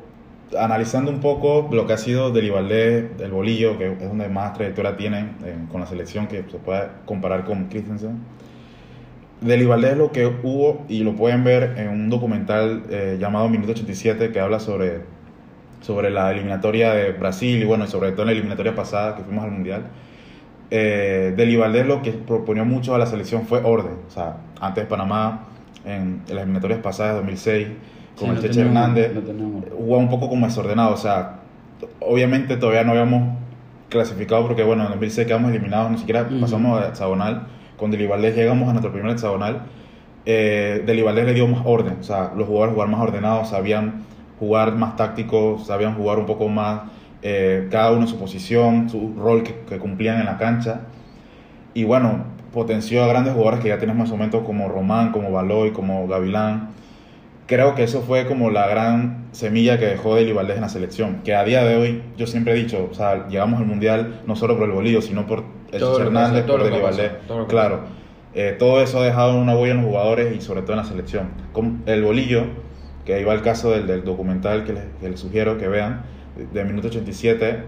[0.59, 4.55] analizando un poco lo que ha sido Deli Valdés, el Bolillo, que es donde más
[4.55, 8.21] trayectoria tienen eh, con la selección, que se puede comparar con Christensen.
[9.43, 13.73] Deli Valdés lo que hubo, y lo pueden ver en un documental eh, llamado Minuto
[13.73, 15.03] 87, que habla sobre,
[15.83, 19.45] sobre la eliminatoria de Brasil y bueno, sobre todo en la eliminatoria pasada que fuimos
[19.45, 19.83] al Mundial.
[20.71, 23.99] Eh, Deli Valdés lo que proponía mucho a la selección fue orden.
[24.09, 25.49] O sea, antes Panamá,
[25.85, 27.69] en, las eliminatorias pasadas de 2006,
[28.19, 29.13] con Sí, el Cheche Hernández,
[29.77, 30.93] jugaba un poco como desordenado.
[30.95, 31.41] O sea,
[32.01, 33.37] obviamente todavía no habíamos
[33.89, 36.41] clasificado porque, bueno, en 2006 quedamos eliminados, ni siquiera Ujú.
[36.41, 37.47] pasamos a hexagonal.
[37.77, 39.63] Con Deli Valdés llegamos a nuestro primer hexagonal.
[40.27, 41.99] Eh, Deli Valdés le dio más orden.
[42.01, 44.05] O sea, los jugadores jugaban más ordenados, sabían
[44.39, 46.83] jugar más tácticos, sabían jugar un poco más,
[47.23, 50.83] eh, cada uno en su posición, su rol que, que cumplían en la cancha.
[51.73, 55.31] Y bueno, potenció a grandes jugadores que ya tienes más o menos como Román, como
[55.33, 56.71] Baloy, como Gavilán.
[57.47, 61.21] Creo que eso fue como la gran semilla que dejó Deli Valdés en la selección.
[61.25, 64.35] Que a día de hoy, yo siempre he dicho, o sea, llegamos al Mundial no
[64.35, 67.13] solo por el bolillo, sino por el Hernández, por Deli Valdés.
[67.49, 67.81] Claro.
[68.35, 70.85] Eh, todo eso ha dejado una huella en los jugadores y sobre todo en la
[70.85, 71.29] selección.
[71.53, 72.45] Con el bolillo,
[73.05, 76.03] que ahí va el caso del, del documental que les, que les sugiero que vean,
[76.37, 77.63] de, de Minuto 87,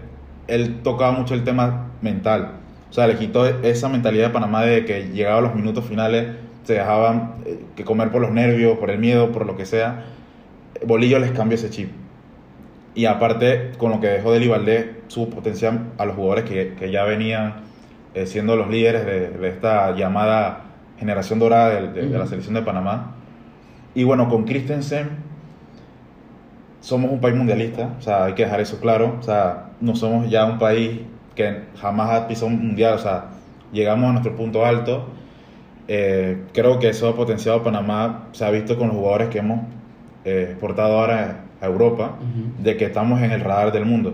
[0.47, 2.53] él tocaba mucho el tema mental.
[2.89, 6.27] O sea, le quitó esa mentalidad de Panamá de que llegaba a los minutos finales,
[6.67, 10.03] se dejaban eh, que comer por los nervios, por el miedo, por lo que sea.
[10.85, 11.89] Bolillo les cambió ese chip.
[12.93, 16.91] Y aparte, con lo que dejó Deli Valdés, su potencial a los jugadores que, que
[16.91, 17.53] ya venían
[18.13, 20.63] eh, siendo los líderes de, de esta llamada
[20.99, 23.15] generación dorada de, de- de la selección de Panamá.
[23.95, 25.09] Y bueno, con Christensen
[26.81, 29.15] somos un país mundialista, o sea, hay que dejar eso claro.
[29.19, 30.99] O sea, no somos ya un país
[31.35, 33.25] que jamás ha pisado un mundial, o sea,
[33.71, 35.05] llegamos a nuestro punto alto.
[35.87, 39.39] Eh, creo que eso ha potenciado a Panamá, se ha visto con los jugadores que
[39.39, 39.61] hemos
[40.25, 42.17] eh, exportado ahora a Europa,
[42.59, 44.13] de que estamos en el radar del mundo.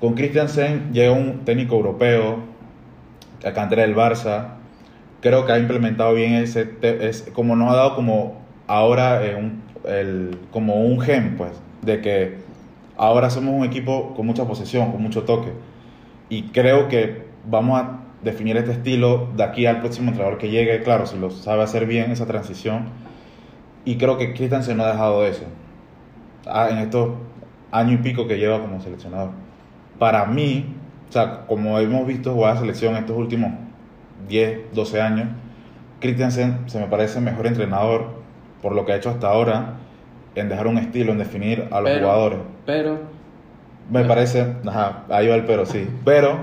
[0.00, 2.38] Con Christiansen llega un técnico europeo,
[3.42, 4.54] la cantera del Barça,
[5.20, 9.62] creo que ha implementado bien ese, es, como nos ha dado como ahora eh, un,
[9.84, 11.50] el, como un gen, pues,
[11.82, 12.36] de que
[12.96, 15.50] ahora somos un equipo con mucha posesión, con mucho toque.
[16.28, 20.82] Y creo que vamos a definir este estilo de aquí al próximo entrenador que llegue,
[20.82, 22.86] claro, si lo sabe hacer bien esa transición.
[23.84, 25.44] Y creo que Christensen no ha dejado eso
[26.46, 27.10] ah, en estos
[27.70, 29.30] años y pico que lleva como seleccionador.
[29.98, 30.74] Para mí,
[31.08, 33.52] o sea, como hemos visto jugar a selección estos últimos
[34.28, 35.28] 10, 12 años,
[36.00, 38.18] Christensen se me parece mejor entrenador
[38.62, 39.74] por lo que ha hecho hasta ahora
[40.34, 42.38] en dejar un estilo, en definir a los Pero- jugadores.
[42.66, 42.98] Pero,
[43.90, 45.88] Me parece, ajá, ahí va el pero, sí.
[46.04, 46.36] Pero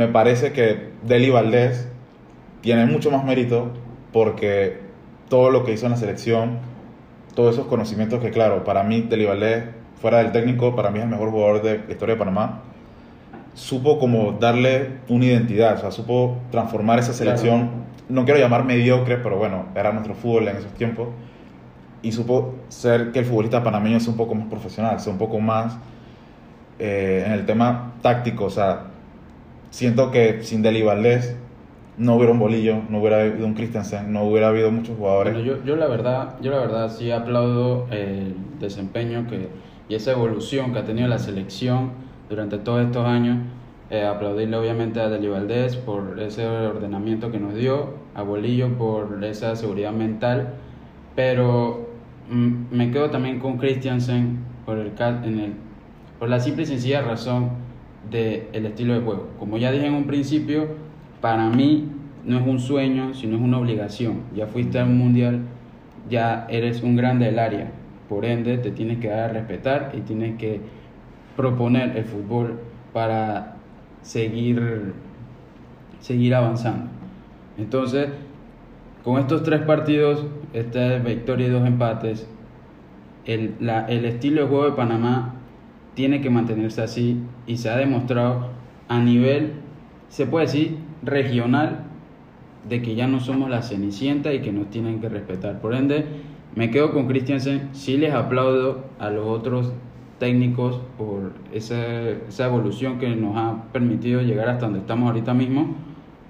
[0.00, 1.86] me parece que Deli Valdés
[2.62, 3.68] tiene mucho más mérito
[4.14, 4.78] porque
[5.28, 6.56] todo lo que hizo en la selección,
[7.34, 9.64] todos esos conocimientos que, claro, para mí Deli Valdés,
[10.00, 12.62] fuera del técnico, para mí es el mejor jugador de la historia de Panamá,
[13.52, 17.68] supo como darle una identidad, o sea, supo transformar esa selección,
[18.08, 21.08] no quiero llamar mediocre, pero bueno, era nuestro fútbol en esos tiempos,
[22.00, 25.40] y supo ser que el futbolista panameño sea un poco más profesional, sea un poco
[25.40, 25.76] más
[26.78, 28.89] eh, en el tema táctico, o sea,
[29.70, 31.36] siento que sin Deli Valdés
[31.96, 35.34] no hubiera un bolillo, no hubiera habido un Christensen, no hubiera habido muchos jugadores.
[35.34, 39.48] bueno, yo, yo la verdad, yo la verdad sí aplaudo el desempeño que,
[39.88, 41.90] y esa evolución que ha tenido la selección
[42.28, 43.38] durante todos estos años.
[43.90, 49.24] Eh, aplaudirle obviamente a Deli Valdés por ese ordenamiento que nos dio, a Bolillo por
[49.24, 50.54] esa seguridad mental,
[51.16, 51.88] pero
[52.30, 54.92] mm, me quedo también con Christiansen por, el,
[55.24, 55.52] en el,
[56.20, 57.50] por la simple y sencilla razón
[58.08, 59.28] del estilo de juego.
[59.38, 60.68] Como ya dije en un principio,
[61.20, 61.88] para mí
[62.24, 64.22] no es un sueño, sino es una obligación.
[64.34, 65.40] Ya fuiste al mundial,
[66.08, 67.70] ya eres un grande del área,
[68.08, 70.60] por ende te tienes que dar a respetar y tienes que
[71.36, 72.58] proponer el fútbol
[72.92, 73.56] para
[74.02, 74.92] seguir,
[76.00, 76.86] seguir avanzando.
[77.58, 78.08] Entonces,
[79.04, 82.26] con estos tres partidos, esta victoria y dos empates,
[83.26, 85.34] el, la- el estilo de juego de Panamá
[85.94, 88.48] tiene que mantenerse así y se ha demostrado
[88.88, 89.52] a nivel,
[90.08, 91.84] se puede decir, regional,
[92.68, 95.60] de que ya no somos la cenicienta y que nos tienen que respetar.
[95.60, 96.04] Por ende,
[96.54, 99.72] me quedo con Christiansen, sí les aplaudo a los otros
[100.18, 105.74] técnicos por esa, esa evolución que nos ha permitido llegar hasta donde estamos ahorita mismo,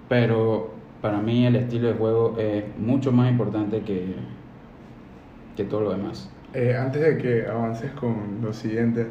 [0.08, 0.70] pero
[1.00, 4.14] para mí el estilo de juego es mucho más importante que,
[5.56, 6.30] que todo lo demás.
[6.52, 9.06] Eh, antes de que avances con lo siguiente,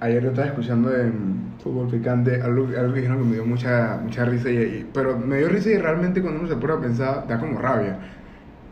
[0.00, 3.98] ayer yo estaba escuchando en Fútbol Picante algo, algo que dijeron que me dio mucha,
[4.02, 6.80] mucha risa, y, y- pero me dio risa y realmente cuando uno se pone a
[6.80, 7.98] pensar da como rabia.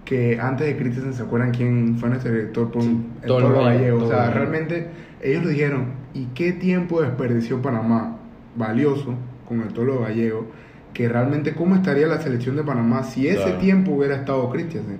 [0.04, 3.64] Que antes de Christensen se acuerdan quién fue nuestro director por Sí, el Tolo Tolo
[3.64, 4.04] Gallego.
[4.04, 4.88] O sea, realmente
[5.22, 5.84] ellos lo dijeron.
[6.12, 8.16] ¿Y qué tiempo desperdició Panamá
[8.56, 9.14] valioso
[9.48, 10.48] con el Tolo Gallego?
[10.92, 13.58] Que realmente cómo estaría la selección de Panamá si ese Claro.
[13.58, 14.98] tiempo hubiera estado Christensen.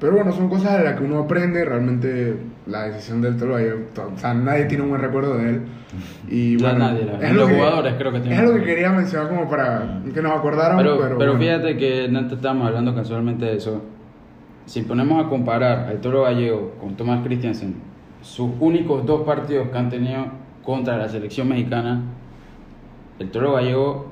[0.00, 1.62] Pero bueno, son cosas de las que uno aprende.
[1.64, 2.34] Realmente
[2.66, 3.80] la decisión del Tolo Gallego,
[4.14, 5.62] o sea, nadie tiene un buen recuerdo de él.
[6.28, 8.64] Y Ya bueno, nadie, es lo Los que- jugadores creo que tienen Es lo que
[8.64, 10.82] quería mencionar como para que nos acordáramos.
[10.82, 11.44] Pero, Pero, pero, bueno.
[11.44, 13.82] fíjate que antes estábamos hablando casualmente de eso.
[14.64, 17.74] Si ponemos a comparar al Toro Gallego con Tomás Christiansen,
[18.22, 20.26] sus únicos dos partidos que han tenido
[20.62, 22.02] contra la selección mexicana,
[23.18, 24.06] el Toro Gallego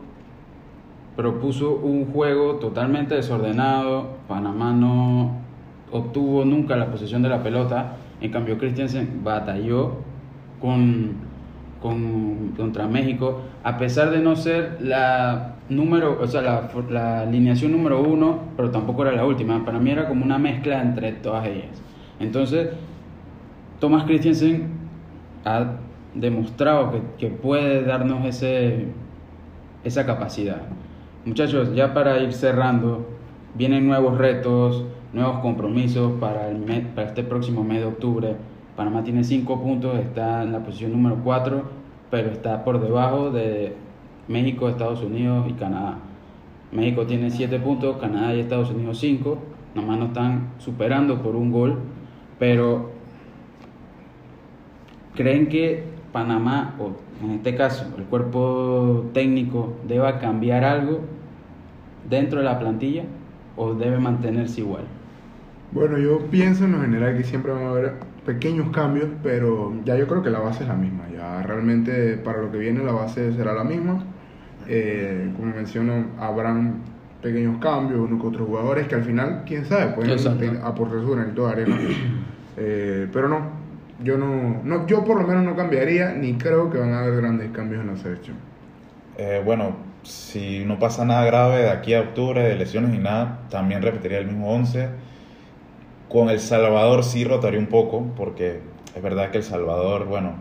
[1.16, 4.18] propuso un juego totalmente desordenado.
[4.28, 5.32] Panamá no
[5.92, 7.96] obtuvo nunca la posesión de la pelota.
[8.20, 9.96] En cambio, Christiansen batalló
[10.60, 11.12] con,
[11.80, 17.72] con- contra México, a pesar de no ser la número, o sea, la, la alineación
[17.72, 19.64] número uno, pero tampoco era la última.
[19.64, 21.82] Para mí era como una mezcla entre todas ellas.
[22.20, 22.70] Entonces,
[23.78, 24.68] Thomas Christiansen
[25.44, 25.76] ha
[26.14, 28.86] demostrado que, que puede darnos ese,
[29.84, 30.62] esa capacidad.
[31.24, 33.06] Muchachos, ya para ir cerrando,
[33.54, 38.36] vienen nuevos retos, nuevos compromisos para, el mes- para este próximo mes de octubre.
[38.76, 41.62] Panamá tiene 5 puntos, está en la posición número 4,
[42.10, 43.74] pero está por debajo de
[44.28, 45.98] México, Estados Unidos y Canadá.
[46.70, 49.38] México tiene 7 puntos, Canadá y Estados Unidos 5,
[49.74, 51.78] nomás nos están superando por un gol,
[52.38, 52.90] pero
[55.14, 56.92] ¿creen que Panamá, o
[57.24, 61.00] en este caso el cuerpo técnico, deba cambiar algo
[62.08, 63.04] dentro de la plantilla
[63.56, 64.84] o debe mantenerse igual?
[65.72, 67.92] Bueno, yo pienso en lo general que siempre van a haber
[68.24, 71.04] pequeños cambios, pero ya yo creo que la base es la misma.
[71.14, 74.02] Ya realmente para lo que viene la base será la misma.
[74.66, 76.76] Eh, como menciono, habrán
[77.22, 80.38] pequeños cambios, unos que otros jugadores que al final, quién sabe, pueden Exacto.
[80.38, 81.78] te- aportar su granito de arena.
[82.56, 83.40] Eh, pero no,
[84.04, 87.16] yo no, no, yo por lo menos no cambiaría, ni creo que van a haber
[87.20, 88.36] grandes cambios en la selección.
[89.16, 93.40] Eh, bueno, si no pasa nada grave de aquí a octubre, de lesiones y nada,
[93.50, 94.88] también repetiría el mismo 11.
[96.08, 98.60] Con El Salvador sí rotaría un poco, porque
[98.94, 100.36] es verdad que El Salvador, bueno,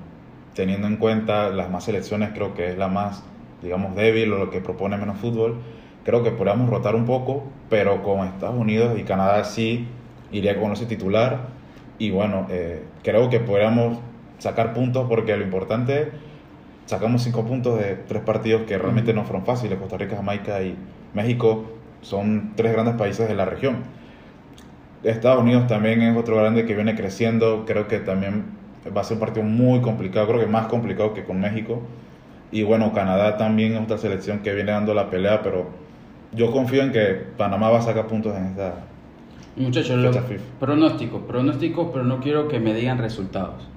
[0.54, 3.24] teniendo en cuenta las más selecciones, creo que es la más,
[3.62, 5.58] digamos, débil o lo que propone menos fútbol.
[6.06, 9.88] Creo que podríamos rotar un poco, pero con Estados Unidos y Canadá sí
[10.32, 11.50] iría con ese titular.
[12.00, 14.00] Y bueno, eh, creo que podríamos
[14.40, 16.12] sacar puntos porque lo importante
[16.86, 19.78] sacamos cinco puntos de tres partidos que realmente no fueron fáciles.
[19.78, 20.78] Costa Rica, Jamaica y
[21.14, 21.66] México
[22.02, 23.97] son tres grandes países de la región.
[25.04, 27.64] Estados Unidos también es otro grande que viene creciendo.
[27.66, 28.46] Creo que también
[28.96, 31.82] va a ser un partido muy complicado, creo que más complicado que con México.
[32.52, 35.68] Y bueno, Canadá también es otra selección que viene dando la pelea, pero
[36.32, 38.86] yo confío en que Panamá va a sacar puntos en esta.
[39.56, 40.16] Muchachos,
[40.60, 43.68] pronósticos, pronósticos, pero no quiero que me digan resultados.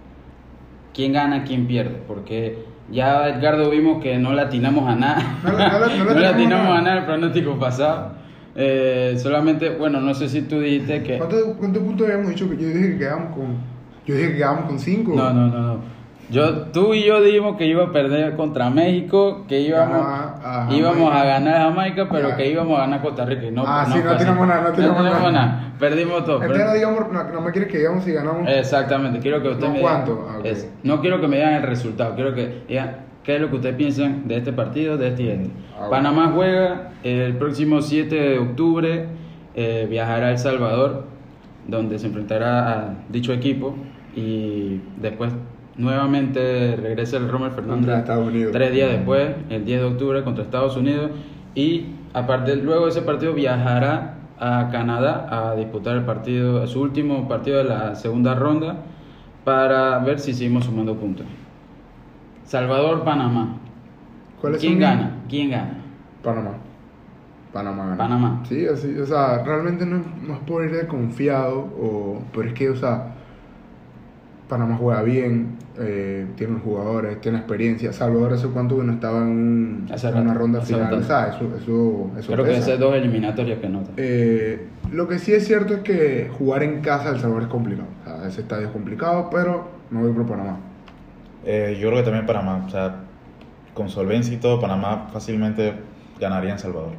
[0.92, 2.00] ¿Quién gana, quién pierde?
[2.06, 2.59] Porque
[2.90, 5.38] ya Edgardo vimos que no latinamos a nada.
[5.42, 8.12] No no no No latinamos a nada el pronóstico pasado.
[8.56, 11.18] Eh, solamente, bueno, no sé si tú dijiste que...
[11.18, 11.42] ¿Cuántos
[11.78, 12.48] puntos habíamos dicho?
[12.50, 13.46] que Yo dije que quedamos con,
[14.06, 15.12] yo dije que quedamos con cinco.
[15.14, 16.00] No, no, no, no.
[16.30, 20.72] Yo, tú y yo dijimos que iba a perder contra México, que íbamos, Ah, a
[20.72, 23.46] íbamos a ganar a Jamaica, pero que íbamos a ganar Costa Rica.
[23.46, 25.72] y No, Ah, sí, no tenemos nada, no tenemos nada.
[25.81, 26.40] Perdimos todo.
[26.40, 28.48] Entonces no digamos, no, no me quieres que digamos si ganamos.
[28.48, 29.90] Exactamente, quiero que usted No, me diga.
[29.90, 30.29] ¿cuánto?
[30.31, 33.50] Ah, es- no quiero que me digan el resultado, quiero que digan qué es lo
[33.50, 35.50] que ustedes piensan de este partido, de este y este.
[35.75, 35.90] Ah, bueno.
[35.90, 39.06] Panamá juega el próximo 7 de octubre,
[39.54, 41.04] eh, viajará a El Salvador,
[41.66, 43.77] donde se enfrentará a dicho equipo
[44.14, 45.33] y después
[45.77, 47.77] nuevamente regresa el Romer Fernández.
[47.77, 48.52] Contra Estados Unidos.
[48.52, 51.10] Tres días después, el 10 de octubre, contra Estados Unidos.
[51.54, 57.29] Y aparte, luego de ese partido viajará a Canadá a disputar el partido, su último
[57.29, 58.77] partido de la segunda ronda
[59.44, 61.27] para ver si seguimos sumando puntos.
[62.55, 63.59] Salvador, Panamá.
[64.40, 65.19] ¿Cuáles ¿Quién gana?
[65.29, 65.75] ¿Quién gana?
[66.21, 66.51] Panamá.
[67.53, 67.96] Panamá gana.
[67.96, 68.42] Panamá.
[68.48, 72.48] Sí, así, o sea, realmente no, es- no es por ir de confiado, o, pero
[72.48, 73.13] es que, o sea,
[74.48, 77.92] Panamá juega bien, eh, tiene jugadores, tiene experiencia.
[77.92, 81.07] Salvador hace cuánto que no estaba en, un- Hace en una ronda final, bastante.
[81.07, 81.35] ¿sabes?
[81.37, 82.67] Eso, eso, eso Creo que pesa.
[82.71, 83.92] esas dos eliminatorias que nota.
[83.96, 87.48] Eh, lo que sí es cierto es que jugar en casa de El Salvador es
[87.48, 87.87] complicado.
[88.03, 90.59] O sea, ese estadio es complicado, pero no voy por Panamá.
[91.42, 93.04] Eh, yo creo que también Panamá, o sea,
[93.74, 95.74] con solvencia y todo, Panamá fácilmente
[96.18, 96.92] ganaría en Salvador.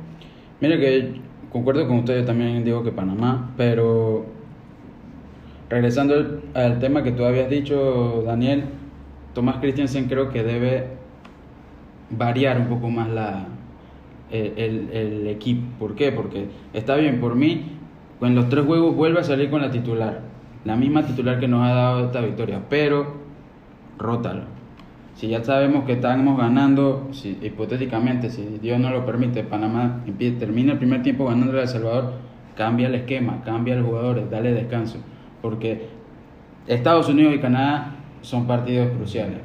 [0.60, 4.26] Mire que concuerdo con ustedes también digo que Panamá, pero
[5.70, 8.66] regresando al, tema que tú habías dicho, Daniel,
[9.34, 10.98] Tomás Christiansen creo que debe
[12.10, 13.48] variar un poco más la,
[14.32, 15.64] el, el- el equipo.
[15.80, 16.12] ¿Por qué?
[16.12, 17.80] Porque está bien, por mí,
[18.22, 20.22] en los tres juegos vuelve a salir con la titular,
[20.66, 23.21] la misma titular que nos ha dado esta victoria, pero
[23.98, 24.44] rótalo.
[25.16, 30.02] Si ya sabemos que estamos ganando, si, hipotéticamente, si Dios no lo permite, Panamá
[30.40, 32.14] termina el primer tiempo ganando a El Salvador,
[32.56, 34.98] cambia el esquema, cambia los jugadores, dale descanso.
[35.42, 35.90] Porque
[36.68, 39.40] Estados Unidos y Canadá son partidos cruciales.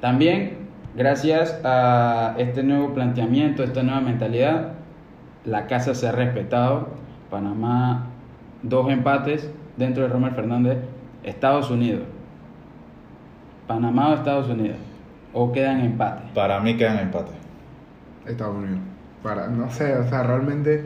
[0.00, 0.58] También,
[0.96, 4.72] gracias a este nuevo planteamiento, esta nueva mentalidad,
[5.44, 6.88] la casa se ha respetado.
[7.30, 8.06] Panamá,
[8.62, 10.78] dos empates dentro de Romer Fernández.
[11.22, 12.02] Estados Unidos.
[13.66, 14.78] Panamá o Estados Unidos.
[15.32, 16.22] O quedan empate.
[16.34, 17.32] Para mí quedan empate.
[18.26, 18.78] Estados Unidos.
[19.22, 20.84] Para, no sé, o sea, realmente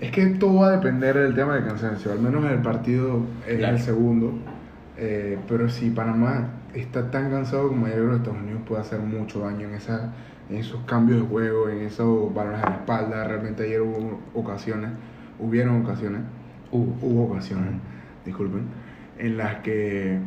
[0.00, 2.12] es que todo va a depender del tema de cansancio.
[2.12, 3.76] Al menos en el partido es Claro.
[3.76, 4.32] el segundo.
[4.98, 9.00] Eh, pero si Panamá está tan cansado como ayer, creo que Estados Unidos puede hacer
[9.00, 10.12] mucho daño en, esa,
[10.50, 13.24] en esos cambios de juego, en esos balones a la espalda.
[13.24, 14.90] Realmente ayer hubo ocasiones,
[15.38, 16.20] hubieron ocasiones,
[16.72, 17.72] hubo ocasiones,
[18.26, 18.64] disculpen,
[19.18, 20.18] en las que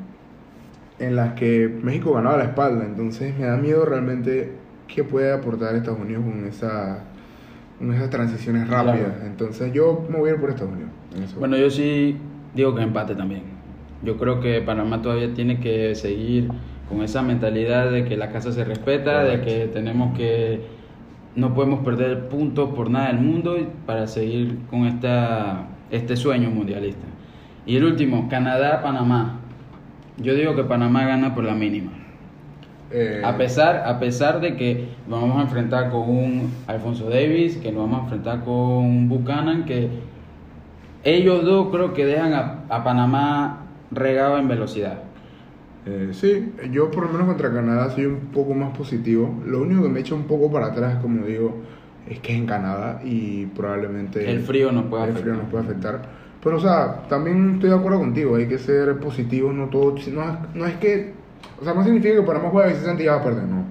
[0.99, 2.85] en las que México ganaba la espalda.
[2.85, 4.51] Entonces me da miedo realmente
[4.87, 6.99] qué puede aportar Estados Unidos con esa
[7.77, 8.91] con esas transiciones Claro.
[8.91, 9.13] rápidas.
[9.25, 10.91] Entonces yo me voy a ir por Estados Unidos.
[11.33, 11.39] en.
[11.39, 12.15] Bueno, yo sí
[12.53, 13.41] digo que empate también.
[14.03, 16.49] Yo creo que Panamá todavía tiene que seguir
[16.87, 20.61] con esa mentalidad de que la casa se respeta, de que tenemos que
[21.35, 27.05] no podemos perder puntos por nada del mundo para seguir con esta este sueño mundialista.
[27.65, 29.41] Y el último, Canadá Panamá.
[30.17, 31.91] Yo digo que Panamá gana por la mínima.
[32.91, 37.57] Eh, A pesar, a pesar de que nos vamos a enfrentar con un Alfonso Davis,
[37.57, 39.89] que nos vamos a enfrentar con un Buchanan, que
[41.03, 44.99] ellos dos creo que dejan a, a Panamá regado en velocidad.
[45.85, 49.41] eh, sí, yo por lo menos contra Canadá soy un poco más positivo.
[49.45, 51.55] Lo único que me echa un poco para atrás, como digo,
[52.07, 55.23] es que es en Canadá y probablemente El frío nos puede el afectar.
[55.23, 56.01] frío nos puede afectar.
[56.43, 59.95] Pero, o sea, también estoy de acuerdo contigo, hay que ser positivos, no todo.
[60.11, 61.13] No no es que.
[61.59, 63.63] O sea, no significa que Panamá juega y ya va a perder, no.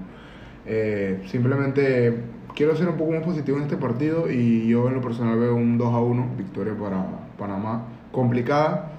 [0.66, 2.18] Eh, simplemente
[2.54, 5.54] quiero ser un poco más positivo en este partido y yo en lo personal veo
[5.54, 7.04] un 2 a 1, victoria para
[7.38, 7.86] Panamá.
[8.10, 8.92] Complicada,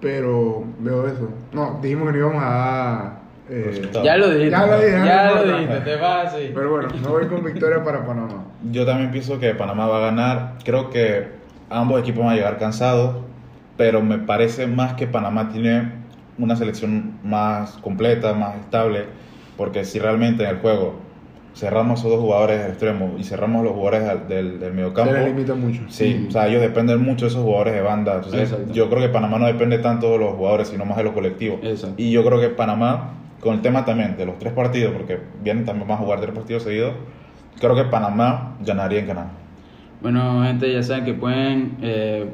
[0.00, 1.28] pero veo eso.
[1.52, 3.19] No, dijimos que no íbamos a dar.
[3.50, 3.90] Eh.
[4.04, 4.50] Ya lo dijiste.
[4.50, 6.50] Ya lo dije, no Ya lo dijiste, te vas así.
[6.54, 8.44] pero bueno, me voy con victoria para Panamá.
[8.70, 10.54] Yo también pienso que Panamá va a ganar.
[10.64, 11.28] Creo que
[11.68, 13.16] ambos equipos van a llegar cansados,
[13.76, 15.92] pero me parece más que Panamá tiene
[16.38, 19.04] una selección más completa, más estable,
[19.56, 21.00] porque si realmente en el juego
[21.54, 25.18] cerramos esos dos jugadores del extremo y cerramos los jugadores del, del, del mediocampo, Se
[25.18, 25.82] les limita mucho.
[25.88, 28.14] sí, o sea, ellos dependen mucho de esos jugadores de banda.
[28.16, 28.72] Entonces, Exacto.
[28.72, 31.58] yo creo que Panamá no depende tanto de los jugadores, sino más de los colectivos.
[31.62, 31.96] Exacto.
[31.98, 35.64] Y yo creo que Panamá, con el tema también de los tres partidos, porque vienen
[35.64, 36.94] también más a jugar tres partidos seguidos,
[37.58, 39.30] creo que Panamá ganaría en Canadá.
[40.02, 42.26] Bueno, gente, ya saben que pueden eh,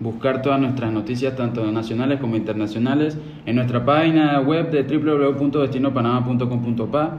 [0.00, 7.18] buscar todas nuestras noticias, tanto nacionales como internacionales, en nuestra página web de www.destinopanama.com.pa.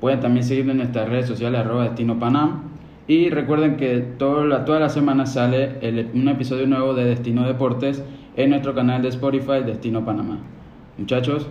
[0.00, 2.62] Pueden también seguirnos en nuestras redes sociales, arroba Destino Panam.
[3.08, 8.02] Y recuerden que todo la, semanas sale el- un episodio nuevo de Destino Deportes
[8.36, 10.38] en nuestro canal de Spotify, Destino Panamá.
[10.98, 11.48] Muchachos,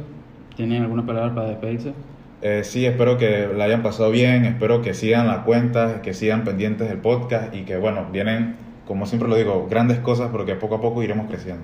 [0.55, 1.93] ¿tienen alguna palabra para despedirse?
[2.41, 6.43] Eh, sí, espero que la hayan pasado bien, espero que sigan la cuenta, que sigan
[6.43, 8.55] pendientes del podcast y que, bueno, vienen,
[8.87, 11.63] como siempre lo digo, grandes cosas, pero que poco a poco iremos creciendo.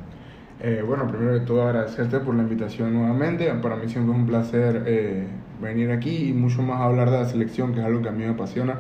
[0.60, 3.52] Eh, bueno, primero de todo agradecerte por la invitación nuevamente.
[3.62, 5.28] Para mí siempre es un placer eh,
[5.62, 8.24] venir aquí y mucho más hablar de la selección, que es algo que a mí
[8.24, 8.80] me apasiona.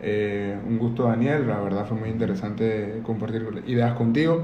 [0.00, 1.46] Eh, un gusto, Daniel.
[1.46, 4.42] La verdad fue muy interesante compartir ideas contigo.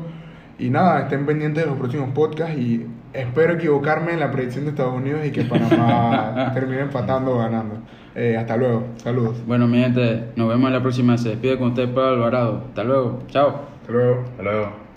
[0.58, 4.70] Y nada, estén pendientes de los próximos podcasts y espero equivocarme en la predicción de
[4.70, 7.76] Estados Unidos y que Panamá termine empatando o ganando.
[8.14, 8.86] Eh, hasta luego.
[8.96, 9.36] Saludos.
[9.46, 11.16] Bueno, mi gente, nos vemos en la próxima.
[11.18, 12.64] Se despide con usted, Pablo Alvarado.
[12.68, 13.22] Hasta luego.
[13.28, 13.60] Chao.
[13.80, 14.24] Hasta luego.
[14.30, 14.87] Hasta luego.